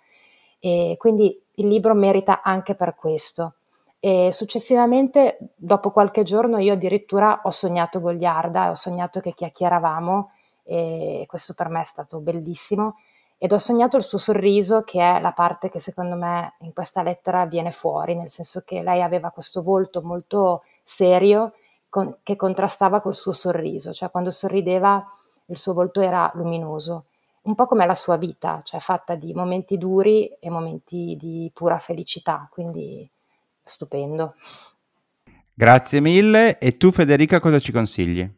e 0.58 0.96
quindi 0.98 1.42
il 1.54 1.68
libro 1.68 1.94
merita 1.94 2.42
anche 2.42 2.74
per 2.74 2.94
questo. 2.94 3.54
E 4.02 4.30
successivamente, 4.32 5.36
dopo 5.54 5.90
qualche 5.90 6.22
giorno, 6.22 6.58
io 6.58 6.72
addirittura 6.72 7.42
ho 7.44 7.50
sognato 7.50 8.00
Goliarda, 8.00 8.70
ho 8.70 8.74
sognato 8.74 9.20
che 9.20 9.34
chiacchieravamo 9.34 10.30
e 10.64 11.24
questo 11.28 11.52
per 11.52 11.68
me 11.68 11.82
è 11.82 11.84
stato 11.84 12.18
bellissimo. 12.18 12.96
Ed 13.36 13.52
ho 13.52 13.58
sognato 13.58 13.96
il 13.96 14.02
suo 14.02 14.18
sorriso 14.18 14.82
che 14.82 15.00
è 15.00 15.20
la 15.20 15.32
parte 15.32 15.70
che 15.70 15.80
secondo 15.80 16.14
me 16.16 16.54
in 16.60 16.72
questa 16.72 17.02
lettera 17.02 17.44
viene 17.46 17.70
fuori, 17.70 18.14
nel 18.14 18.30
senso 18.30 18.62
che 18.64 18.82
lei 18.82 19.02
aveva 19.02 19.30
questo 19.30 19.62
volto 19.62 20.02
molto 20.02 20.62
serio 20.82 21.52
con, 21.88 22.18
che 22.22 22.36
contrastava 22.36 23.00
col 23.00 23.14
suo 23.14 23.32
sorriso, 23.32 23.92
cioè 23.92 24.10
quando 24.10 24.30
sorrideva 24.30 25.04
il 25.46 25.56
suo 25.56 25.72
volto 25.72 26.00
era 26.00 26.30
luminoso, 26.34 27.06
un 27.42 27.54
po' 27.54 27.66
come 27.66 27.86
la 27.86 27.94
sua 27.94 28.16
vita, 28.16 28.60
cioè 28.62 28.80
fatta 28.80 29.14
di 29.14 29.34
momenti 29.34 29.78
duri 29.78 30.26
e 30.38 30.50
momenti 30.50 31.16
di 31.18 31.50
pura 31.52 31.78
felicità, 31.78 32.46
quindi 32.50 33.08
stupendo. 33.70 34.34
Grazie 35.54 36.00
mille. 36.00 36.58
E 36.58 36.76
tu 36.76 36.90
Federica 36.90 37.40
cosa 37.40 37.58
ci 37.58 37.72
consigli? 37.72 38.28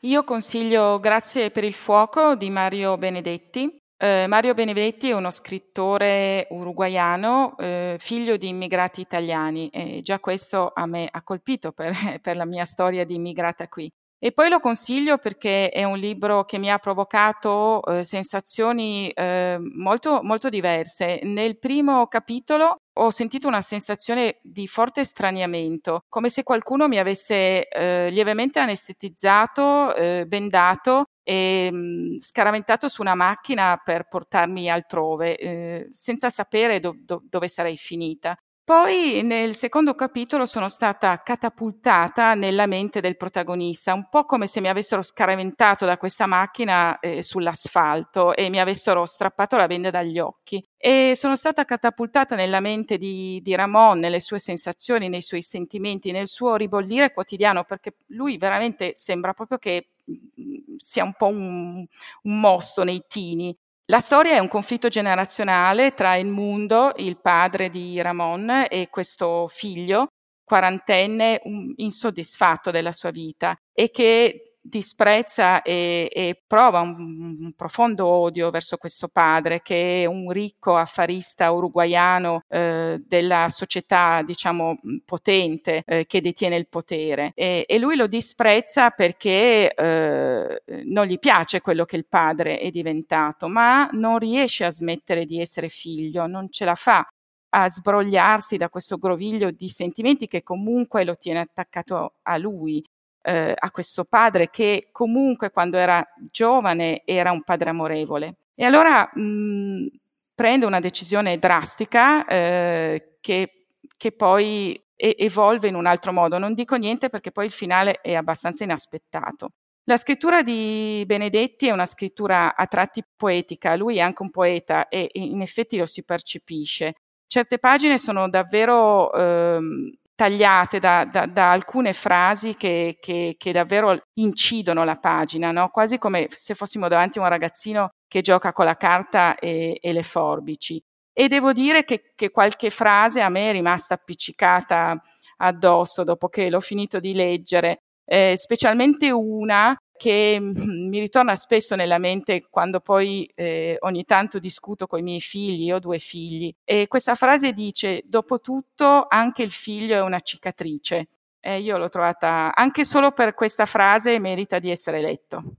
Io 0.00 0.24
consiglio 0.24 1.00
Grazie 1.00 1.50
per 1.50 1.64
il 1.64 1.72
fuoco 1.72 2.34
di 2.36 2.50
Mario 2.50 2.96
Benedetti. 2.96 3.76
Eh, 3.98 4.26
Mario 4.28 4.52
Benedetti 4.52 5.08
è 5.08 5.14
uno 5.14 5.30
scrittore 5.30 6.46
uruguaiano, 6.50 7.56
eh, 7.56 7.96
figlio 7.98 8.36
di 8.36 8.48
immigrati 8.48 9.00
italiani 9.00 9.68
e 9.70 10.02
già 10.02 10.20
questo 10.20 10.70
a 10.74 10.84
me 10.86 11.08
ha 11.10 11.22
colpito 11.22 11.72
per, 11.72 11.92
per 12.20 12.36
la 12.36 12.44
mia 12.44 12.66
storia 12.66 13.04
di 13.06 13.14
immigrata 13.14 13.68
qui. 13.68 13.90
E 14.18 14.32
poi 14.32 14.48
lo 14.48 14.60
consiglio 14.60 15.18
perché 15.18 15.68
è 15.68 15.84
un 15.84 15.98
libro 15.98 16.44
che 16.44 16.56
mi 16.56 16.70
ha 16.70 16.78
provocato 16.78 17.82
eh, 17.84 18.02
sensazioni 18.02 19.10
eh, 19.10 19.58
molto, 19.60 20.20
molto 20.22 20.48
diverse. 20.48 21.20
Nel 21.22 21.58
primo 21.58 22.06
capitolo 22.06 22.78
ho 22.98 23.10
sentito 23.10 23.46
una 23.46 23.60
sensazione 23.60 24.38
di 24.42 24.66
forte 24.66 25.04
straniamento, 25.04 26.00
come 26.08 26.30
se 26.30 26.44
qualcuno 26.44 26.88
mi 26.88 26.98
avesse 26.98 27.68
eh, 27.68 28.08
lievemente 28.10 28.58
anestetizzato, 28.58 29.94
eh, 29.94 30.24
bendato 30.26 31.04
e 31.22 31.68
mh, 31.70 31.76
mm, 31.76 32.16
scaraventato 32.18 32.88
su 32.88 33.02
una 33.02 33.14
macchina 33.14 33.80
per 33.84 34.08
portarmi 34.08 34.70
altrove, 34.70 35.36
eh, 35.36 35.88
senza 35.92 36.30
sapere 36.30 36.80
do- 36.80 36.94
do- 36.98 37.22
dove 37.28 37.48
sarei 37.48 37.76
finita. 37.76 38.34
Poi 38.68 39.22
nel 39.22 39.54
secondo 39.54 39.94
capitolo 39.94 40.44
sono 40.44 40.68
stata 40.68 41.22
catapultata 41.22 42.34
nella 42.34 42.66
mente 42.66 42.98
del 42.98 43.16
protagonista, 43.16 43.94
un 43.94 44.08
po' 44.08 44.24
come 44.24 44.48
se 44.48 44.60
mi 44.60 44.66
avessero 44.66 45.02
scaraventato 45.02 45.86
da 45.86 45.96
questa 45.96 46.26
macchina 46.26 46.98
eh, 46.98 47.22
sull'asfalto 47.22 48.34
e 48.34 48.48
mi 48.48 48.58
avessero 48.58 49.06
strappato 49.06 49.56
la 49.56 49.68
benda 49.68 49.90
dagli 49.90 50.18
occhi. 50.18 50.60
E 50.76 51.12
sono 51.14 51.36
stata 51.36 51.64
catapultata 51.64 52.34
nella 52.34 52.58
mente 52.58 52.98
di, 52.98 53.40
di 53.40 53.54
Ramon, 53.54 54.00
nelle 54.00 54.18
sue 54.18 54.40
sensazioni, 54.40 55.08
nei 55.08 55.22
suoi 55.22 55.42
sentimenti, 55.42 56.10
nel 56.10 56.26
suo 56.26 56.56
ribollire 56.56 57.12
quotidiano, 57.12 57.62
perché 57.62 57.94
lui 58.06 58.36
veramente 58.36 58.94
sembra 58.94 59.32
proprio 59.32 59.58
che 59.58 59.90
mm, 60.10 60.74
sia 60.78 61.04
un 61.04 61.14
po' 61.16 61.28
un, 61.28 61.86
un 62.22 62.40
mosto 62.40 62.82
nei 62.82 63.04
tini 63.06 63.56
la 63.88 64.00
storia 64.00 64.32
è 64.32 64.38
un 64.40 64.48
conflitto 64.48 64.88
generazionale 64.88 65.94
tra 65.94 66.16
il 66.16 66.26
mondo, 66.26 66.92
il 66.96 67.20
padre 67.20 67.70
di 67.70 68.00
Ramon, 68.00 68.66
e 68.68 68.88
questo 68.90 69.46
figlio 69.48 70.08
quarantenne 70.44 71.40
insoddisfatto 71.76 72.70
della 72.70 72.92
sua 72.92 73.10
vita 73.10 73.56
e 73.72 73.90
che 73.90 74.55
disprezza 74.68 75.62
e, 75.62 76.08
e 76.12 76.42
prova 76.46 76.80
un, 76.80 77.36
un, 77.40 77.52
profondo 77.54 78.06
odio 78.06 78.50
verso 78.50 78.76
questo 78.76 79.08
padre 79.08 79.62
che 79.62 80.02
è 80.02 80.06
un 80.06 80.30
ricco 80.30 80.76
affarista 80.76 81.50
uruguaiano 81.50 82.42
eh, 82.48 83.02
della 83.04 83.48
società 83.48 84.22
diciamo 84.22 84.78
potente 85.04 85.82
eh, 85.86 86.06
che 86.06 86.20
detiene 86.20 86.56
il 86.56 86.68
potere. 86.68 87.32
E, 87.34 87.64
e, 87.66 87.78
lui 87.78 87.96
lo 87.96 88.06
disprezza 88.06 88.90
perché 88.90 89.72
eh, 89.72 90.62
non 90.84 91.06
gli 91.06 91.18
piace 91.18 91.60
quello 91.60 91.84
che 91.84 91.96
il 91.96 92.06
padre 92.06 92.58
è 92.58 92.70
diventato 92.70 93.48
ma 93.48 93.88
non 93.92 94.18
riesce 94.18 94.64
a 94.64 94.70
smettere 94.70 95.24
di 95.24 95.40
essere 95.40 95.68
figlio 95.68 96.26
non 96.26 96.50
ce 96.50 96.64
la 96.64 96.74
fa 96.74 97.06
a 97.50 97.68
sbrogliarsi 97.68 98.56
da 98.56 98.68
questo 98.68 98.98
groviglio 98.98 99.50
di 99.50 99.68
sentimenti 99.68 100.26
che 100.26 100.42
comunque 100.42 101.04
lo 101.04 101.16
tiene 101.16 101.40
attaccato 101.40 102.14
a 102.22 102.36
lui 102.36 102.84
eh, 103.26 103.52
a 103.56 103.70
questo 103.72 104.04
padre 104.04 104.50
che 104.50 104.88
comunque 104.92 105.50
quando 105.50 105.76
era 105.78 106.06
giovane 106.30 107.02
era 107.04 107.32
un 107.32 107.42
padre 107.42 107.70
amorevole. 107.70 108.36
E 108.54 108.64
allora 108.64 109.10
mh, 109.12 109.86
prende 110.32 110.64
una 110.64 110.78
decisione 110.78 111.36
drastica 111.38 112.24
eh, 112.24 113.16
che, 113.20 113.66
che, 113.96 114.12
poi 114.12 114.80
e- 114.94 115.16
evolve 115.18 115.66
in 115.66 115.74
un 115.74 115.86
altro 115.86 116.12
modo. 116.12 116.38
Non 116.38 116.54
dico 116.54 116.76
niente 116.76 117.08
perché 117.08 117.32
poi 117.32 117.46
il 117.46 117.52
finale 117.52 118.00
è 118.00 118.14
abbastanza 118.14 118.62
inaspettato. 118.62 119.50
La 119.88 119.96
scrittura 119.96 120.42
di 120.42 121.02
Benedetti 121.04 121.66
è 121.66 121.72
una 121.72 121.86
scrittura 121.86 122.54
a 122.54 122.66
tratti 122.66 123.04
poetica, 123.16 123.76
lui 123.76 123.96
è 123.96 124.00
anche 124.00 124.22
un 124.22 124.30
poeta 124.30 124.88
e 124.88 125.10
in 125.14 125.40
effetti 125.42 125.76
lo 125.76 125.86
si 125.86 126.04
percepisce. 126.04 126.94
Certe 127.26 127.58
pagine 127.58 127.98
sono 127.98 128.28
davvero 128.28 129.12
ehm, 129.12 129.92
tagliate 130.16 130.78
da, 130.78 131.04
da, 131.04 131.26
da 131.26 131.50
alcune 131.52 131.92
frasi 131.92 132.56
che, 132.56 132.96
che, 132.98 133.34
che, 133.36 133.52
davvero 133.52 134.00
incidono 134.14 134.82
la 134.82 134.96
pagina, 134.96 135.52
no? 135.52 135.68
quasi 135.68 135.98
come 135.98 136.26
se 136.30 136.54
fossimo 136.54 136.88
davanti 136.88 137.18
a 137.18 137.22
un 137.22 137.28
ragazzino 137.28 137.90
che 138.08 138.22
gioca 138.22 138.52
con 138.52 138.64
la 138.64 138.76
carta 138.76 139.36
e, 139.36 139.78
e 139.80 139.92
le 139.92 140.02
forbici. 140.02 140.82
E 141.12 141.28
devo 141.28 141.52
dire 141.52 141.84
che, 141.84 142.12
che 142.14 142.30
qualche 142.30 142.70
frase 142.70 143.20
a 143.20 143.28
me 143.28 143.50
è 143.50 143.52
rimasta 143.52 143.94
appiccicata 143.94 145.00
addosso 145.38 146.02
dopo 146.02 146.28
che 146.28 146.48
l'ho 146.48 146.60
finito 146.60 146.98
di 146.98 147.14
leggere, 147.14 147.82
eh, 148.04 148.34
specialmente 148.36 149.10
una 149.10 149.76
che 149.96 150.38
mm, 150.40 150.88
mi 150.88 151.00
ritorna 151.00 151.34
spesso 151.36 151.74
nella 151.74 151.98
mente 151.98 152.46
quando 152.48 152.80
poi 152.80 153.30
eh, 153.34 153.76
ogni 153.80 154.04
tanto 154.04 154.38
discuto 154.38 154.86
con 154.86 154.98
i 154.98 155.02
miei 155.02 155.20
figli, 155.20 155.64
io 155.64 155.76
ho 155.76 155.78
due 155.80 155.98
figli, 155.98 156.54
e 156.64 156.86
questa 156.88 157.14
frase 157.14 157.52
dice, 157.52 158.02
dopo 158.04 158.40
tutto 158.40 159.06
anche 159.08 159.42
il 159.42 159.50
figlio 159.50 159.96
è 159.96 160.00
una 160.02 160.20
cicatrice. 160.20 161.08
E 161.40 161.60
io 161.60 161.78
l'ho 161.78 161.88
trovata, 161.88 162.52
anche 162.54 162.84
solo 162.84 163.12
per 163.12 163.34
questa 163.34 163.66
frase, 163.66 164.18
merita 164.18 164.58
di 164.58 164.70
essere 164.70 165.00
letto 165.00 165.56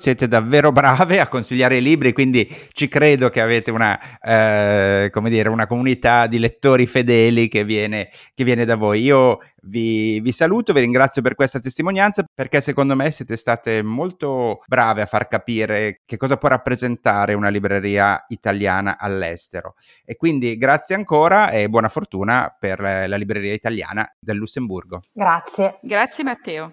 siete 0.00 0.28
davvero 0.28 0.72
brave 0.72 1.20
a 1.20 1.28
consigliare 1.28 1.76
i 1.76 1.82
libri, 1.82 2.14
quindi 2.14 2.48
ci 2.72 2.88
credo 2.88 3.28
che 3.28 3.42
avete 3.42 3.70
una, 3.70 4.18
eh, 4.18 5.10
come 5.12 5.28
dire, 5.28 5.50
una 5.50 5.66
comunità 5.66 6.26
di 6.26 6.38
lettori 6.38 6.86
fedeli 6.86 7.48
che 7.48 7.64
viene, 7.64 8.08
che 8.34 8.44
viene 8.44 8.64
da 8.64 8.76
voi. 8.76 9.02
Io 9.02 9.40
vi, 9.64 10.18
vi, 10.20 10.32
saluto, 10.32 10.72
vi 10.72 10.80
ringrazio 10.80 11.20
per 11.20 11.34
questa 11.34 11.58
testimonianza 11.58 12.24
perché 12.34 12.62
secondo 12.62 12.96
me 12.96 13.10
siete 13.10 13.36
state 13.36 13.82
molto 13.82 14.62
brave 14.66 15.02
a 15.02 15.06
far 15.06 15.28
capire 15.28 16.00
che 16.06 16.16
cosa 16.16 16.38
può 16.38 16.48
rappresentare 16.48 17.34
una 17.34 17.50
libreria 17.50 18.24
italiana 18.28 18.96
all'estero. 18.98 19.74
E 20.06 20.16
quindi 20.16 20.56
grazie 20.56 20.94
ancora 20.94 21.50
e 21.50 21.68
buona 21.68 21.90
fortuna 21.90 22.56
per 22.58 22.80
la 22.80 23.16
libreria 23.16 23.52
italiana 23.52 24.10
del 24.18 24.36
Lussemburgo. 24.38 25.02
Grazie. 25.12 25.78
Grazie 25.82 26.24
Matteo. 26.24 26.72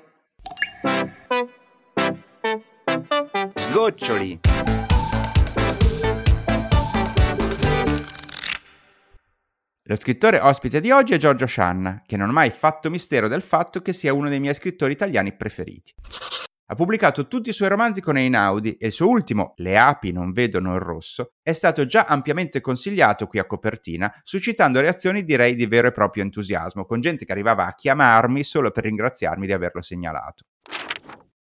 Sgoccioli. 3.78 4.40
Lo 9.84 9.96
scrittore 9.96 10.40
ospite 10.40 10.80
di 10.80 10.90
oggi 10.90 11.14
è 11.14 11.18
Giorgio 11.18 11.46
Scianna, 11.46 12.02
che 12.04 12.18
non 12.18 12.30
ha 12.30 12.32
mai 12.32 12.50
fatto 12.50 12.90
mistero 12.90 13.28
del 13.28 13.44
fatto 13.44 13.84
che 13.84 13.94
sia 13.94 14.16
uno 14.16 14.30
dei 14.30 14.40
miei 14.40 14.56
scrittori 14.56 14.94
italiani 14.94 15.36
preferiti. 15.36 15.94
Ha 16.70 16.74
pubblicato 16.74 17.28
tutti 17.28 17.50
i 17.50 17.54
suoi 17.54 17.70
romanzi 17.70 18.02
con 18.02 18.18
Einaudi 18.18 18.78
e 18.78 18.88
il 18.88 18.92
suo 18.92 19.10
ultimo, 19.10 19.54
Le 19.58 19.78
api 19.78 20.12
non 20.12 20.32
vedono 20.32 20.74
il 20.74 20.82
rosso, 20.82 21.34
è 21.44 21.54
stato 21.54 21.86
già 21.86 22.06
ampiamente 22.06 22.62
consigliato 22.62 23.28
qui 23.28 23.38
a 23.38 23.46
copertina, 23.46 24.12
suscitando 24.24 24.82
reazioni 24.82 25.24
direi 25.24 25.54
di 25.54 25.68
vero 25.68 25.90
e 25.90 25.92
proprio 25.92 26.24
entusiasmo, 26.24 26.84
con 26.86 27.00
gente 27.00 27.26
che 27.26 27.32
arrivava 27.32 27.68
a 27.68 27.76
chiamarmi 27.76 28.44
solo 28.44 28.72
per 28.72 28.86
ringraziarmi 28.86 29.46
di 29.46 29.54
averlo 29.54 29.84
segnalato. 29.84 30.46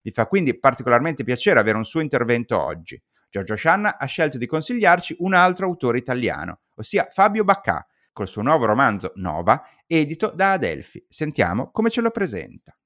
Mi 0.06 0.12
fa 0.12 0.26
quindi 0.26 0.56
particolarmente 0.56 1.24
piacere 1.24 1.58
avere 1.58 1.76
un 1.76 1.84
suo 1.84 1.98
intervento 1.98 2.62
oggi. 2.62 3.02
Giorgio 3.28 3.56
Scianna 3.56 3.98
ha 3.98 4.06
scelto 4.06 4.38
di 4.38 4.46
consigliarci 4.46 5.16
un 5.18 5.34
altro 5.34 5.66
autore 5.66 5.98
italiano, 5.98 6.60
ossia 6.76 7.08
Fabio 7.10 7.42
Baccà, 7.42 7.84
col 8.12 8.28
suo 8.28 8.42
nuovo 8.42 8.66
romanzo 8.66 9.10
Nova, 9.16 9.60
edito 9.84 10.30
da 10.30 10.52
Adelphi. 10.52 11.04
Sentiamo 11.08 11.72
come 11.72 11.90
ce 11.90 12.02
lo 12.02 12.12
presenta. 12.12 12.78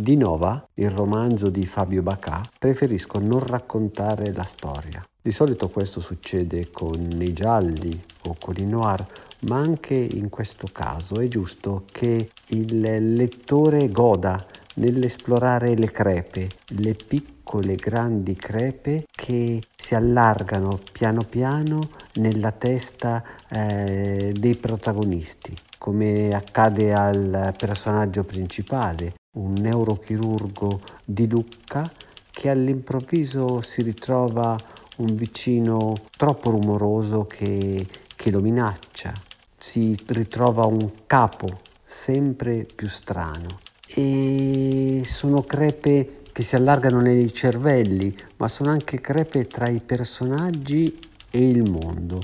Di 0.00 0.14
Nova, 0.14 0.64
il 0.74 0.90
romanzo 0.90 1.50
di 1.50 1.66
Fabio 1.66 2.02
Bacà, 2.02 2.40
preferisco 2.56 3.18
non 3.18 3.44
raccontare 3.44 4.32
la 4.32 4.44
storia. 4.44 5.04
Di 5.20 5.32
solito 5.32 5.70
questo 5.70 5.98
succede 5.98 6.70
con 6.70 6.94
i 7.18 7.32
gialli 7.32 8.00
o 8.26 8.36
con 8.40 8.54
i 8.58 8.64
noir, 8.64 9.04
ma 9.48 9.56
anche 9.56 9.94
in 9.94 10.28
questo 10.28 10.68
caso 10.70 11.18
è 11.18 11.26
giusto 11.26 11.82
che 11.90 12.30
il 12.46 13.12
lettore 13.12 13.90
goda 13.90 14.40
nell'esplorare 14.74 15.74
le 15.74 15.90
crepe, 15.90 16.48
le 16.76 16.94
piccole 16.94 17.74
grandi 17.74 18.36
crepe 18.36 19.06
che 19.10 19.60
si 19.74 19.96
allargano 19.96 20.78
piano 20.92 21.24
piano 21.28 21.80
nella 22.14 22.52
testa 22.52 23.24
eh, 23.48 24.32
dei 24.32 24.54
protagonisti, 24.54 25.56
come 25.76 26.32
accade 26.32 26.94
al 26.94 27.52
personaggio 27.58 28.22
principale, 28.22 29.14
un 29.32 29.52
neurochirurgo 29.52 30.80
di 31.04 31.28
Lucca 31.28 31.90
che 32.30 32.48
all'improvviso 32.48 33.60
si 33.60 33.82
ritrova 33.82 34.56
un 34.98 35.14
vicino 35.14 35.94
troppo 36.16 36.50
rumoroso 36.50 37.26
che, 37.26 37.86
che 38.16 38.30
lo 38.30 38.40
minaccia, 38.40 39.12
si 39.56 39.96
ritrova 40.06 40.64
un 40.66 41.06
capo 41.06 41.60
sempre 41.84 42.64
più 42.64 42.88
strano 42.88 43.58
e 43.94 45.02
sono 45.06 45.42
crepe 45.42 46.22
che 46.32 46.42
si 46.42 46.54
allargano 46.54 47.00
nei 47.00 47.32
cervelli, 47.34 48.16
ma 48.36 48.48
sono 48.48 48.70
anche 48.70 49.00
crepe 49.00 49.46
tra 49.46 49.68
i 49.68 49.80
personaggi 49.80 50.98
e 51.30 51.48
il 51.48 51.68
mondo. 51.68 52.20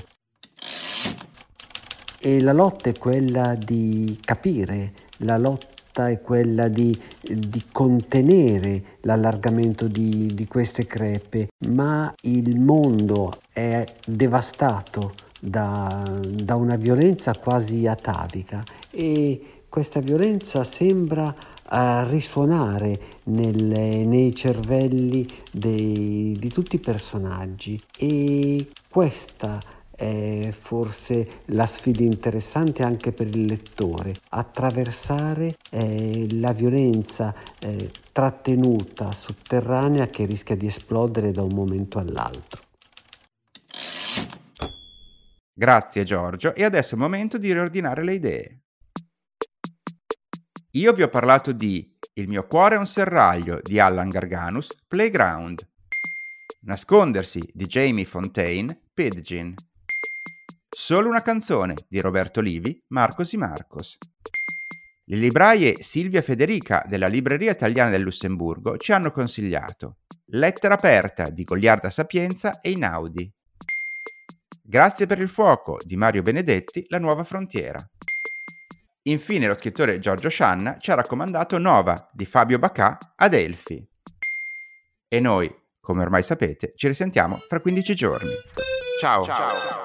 E 2.19 2.41
la 2.41 2.53
lotta 2.53 2.89
è 2.89 2.97
quella 2.97 3.55
di 3.55 4.17
capire, 4.23 4.93
la 5.17 5.37
lotta 5.37 5.74
è 5.95 6.21
quella 6.21 6.67
di, 6.67 6.97
di 7.21 7.63
contenere 7.71 8.97
l'allargamento 9.01 9.87
di, 9.87 10.33
di 10.33 10.45
queste 10.47 10.85
crepe, 10.85 11.47
ma 11.67 12.13
il 12.23 12.59
mondo 12.59 13.33
è 13.51 13.83
devastato 14.05 15.13
da, 15.39 16.03
da 16.21 16.55
una 16.55 16.75
violenza 16.75 17.33
quasi 17.35 17.87
atavica 17.87 18.63
e 18.91 19.63
questa 19.69 19.99
violenza 19.99 20.63
sembra 20.63 21.27
uh, 21.27 22.09
risuonare 22.09 22.99
nelle, 23.23 24.05
nei 24.05 24.33
cervelli 24.33 25.27
dei, 25.51 26.35
di 26.39 26.49
tutti 26.49 26.75
i 26.75 26.79
personaggi. 26.79 27.79
E 27.97 28.67
questa 28.89 29.59
è 29.95 30.53
forse 30.57 31.41
la 31.45 31.65
sfida 31.65 32.03
interessante 32.03 32.83
anche 32.83 33.11
per 33.11 33.27
il 33.27 33.45
lettore, 33.45 34.13
attraversare 34.29 35.55
eh, 35.71 36.27
la 36.31 36.53
violenza 36.53 37.33
eh, 37.59 37.91
trattenuta, 38.11 39.11
sotterranea 39.11 40.07
che 40.07 40.25
rischia 40.25 40.55
di 40.55 40.67
esplodere 40.67 41.31
da 41.31 41.41
un 41.41 41.53
momento 41.53 41.97
all'altro. 41.97 42.61
Grazie 45.57 46.03
Giorgio 46.03 46.53
e 46.53 46.65
adesso 46.65 46.91
è 46.91 46.97
il 46.97 47.03
momento 47.03 47.37
di 47.37 47.53
riordinare 47.53 48.03
le 48.03 48.13
idee. 48.13 48.59
Io 50.71 50.91
vi 50.91 51.03
ho 51.03 51.07
parlato 51.07 51.53
di 51.53 51.93
Il 52.17 52.27
mio 52.27 52.45
cuore 52.47 52.75
è 52.75 52.77
un 52.77 52.85
serraglio 52.87 53.59
di 53.61 53.79
Allan 53.79 54.09
Garganus, 54.09 54.67
Playground. 54.87 55.65
Nascondersi 56.61 57.39
di 57.53 57.65
Jamie 57.65 58.05
Fontaine, 58.05 58.77
Pidgin. 58.93 59.53
Solo 60.85 61.09
una 61.09 61.23
canzone 61.23 61.73
di 61.89 61.99
Roberto 61.99 62.41
Livi, 62.41 62.79
Marcos 62.89 63.33
y 63.33 63.37
Marcos. 63.37 63.97
Le 65.05 65.17
libraie 65.17 65.81
Silvia 65.81 66.21
Federica 66.21 66.85
della 66.87 67.07
Libreria 67.07 67.49
Italiana 67.49 67.89
del 67.89 68.03
Lussemburgo 68.03 68.77
ci 68.77 68.91
hanno 68.91 69.09
consigliato 69.09 70.01
Lettera 70.25 70.75
aperta 70.75 71.23
di 71.23 71.43
Goliarda 71.43 71.89
Sapienza 71.89 72.59
e 72.61 72.69
Inaudi. 72.69 73.27
Grazie 74.61 75.07
per 75.07 75.17
il 75.17 75.27
fuoco 75.27 75.79
di 75.83 75.95
Mario 75.95 76.21
Benedetti, 76.21 76.85
La 76.89 76.99
nuova 76.99 77.23
frontiera. 77.23 77.79
Infine 79.07 79.47
lo 79.47 79.53
scrittore 79.53 79.97
Giorgio 79.97 80.29
Scianna 80.29 80.77
ci 80.77 80.91
ha 80.91 80.93
raccomandato 80.93 81.57
Nova 81.57 81.95
di 82.13 82.27
Fabio 82.27 82.59
Bacà 82.59 82.99
ad 83.15 83.33
Elfi. 83.33 83.83
E 85.07 85.19
noi, 85.19 85.51
come 85.79 86.03
ormai 86.03 86.21
sapete, 86.21 86.73
ci 86.75 86.85
risentiamo 86.85 87.37
fra 87.37 87.59
15 87.59 87.95
giorni. 87.95 88.29
Ciao! 89.01 89.23
Ciao. 89.25 89.84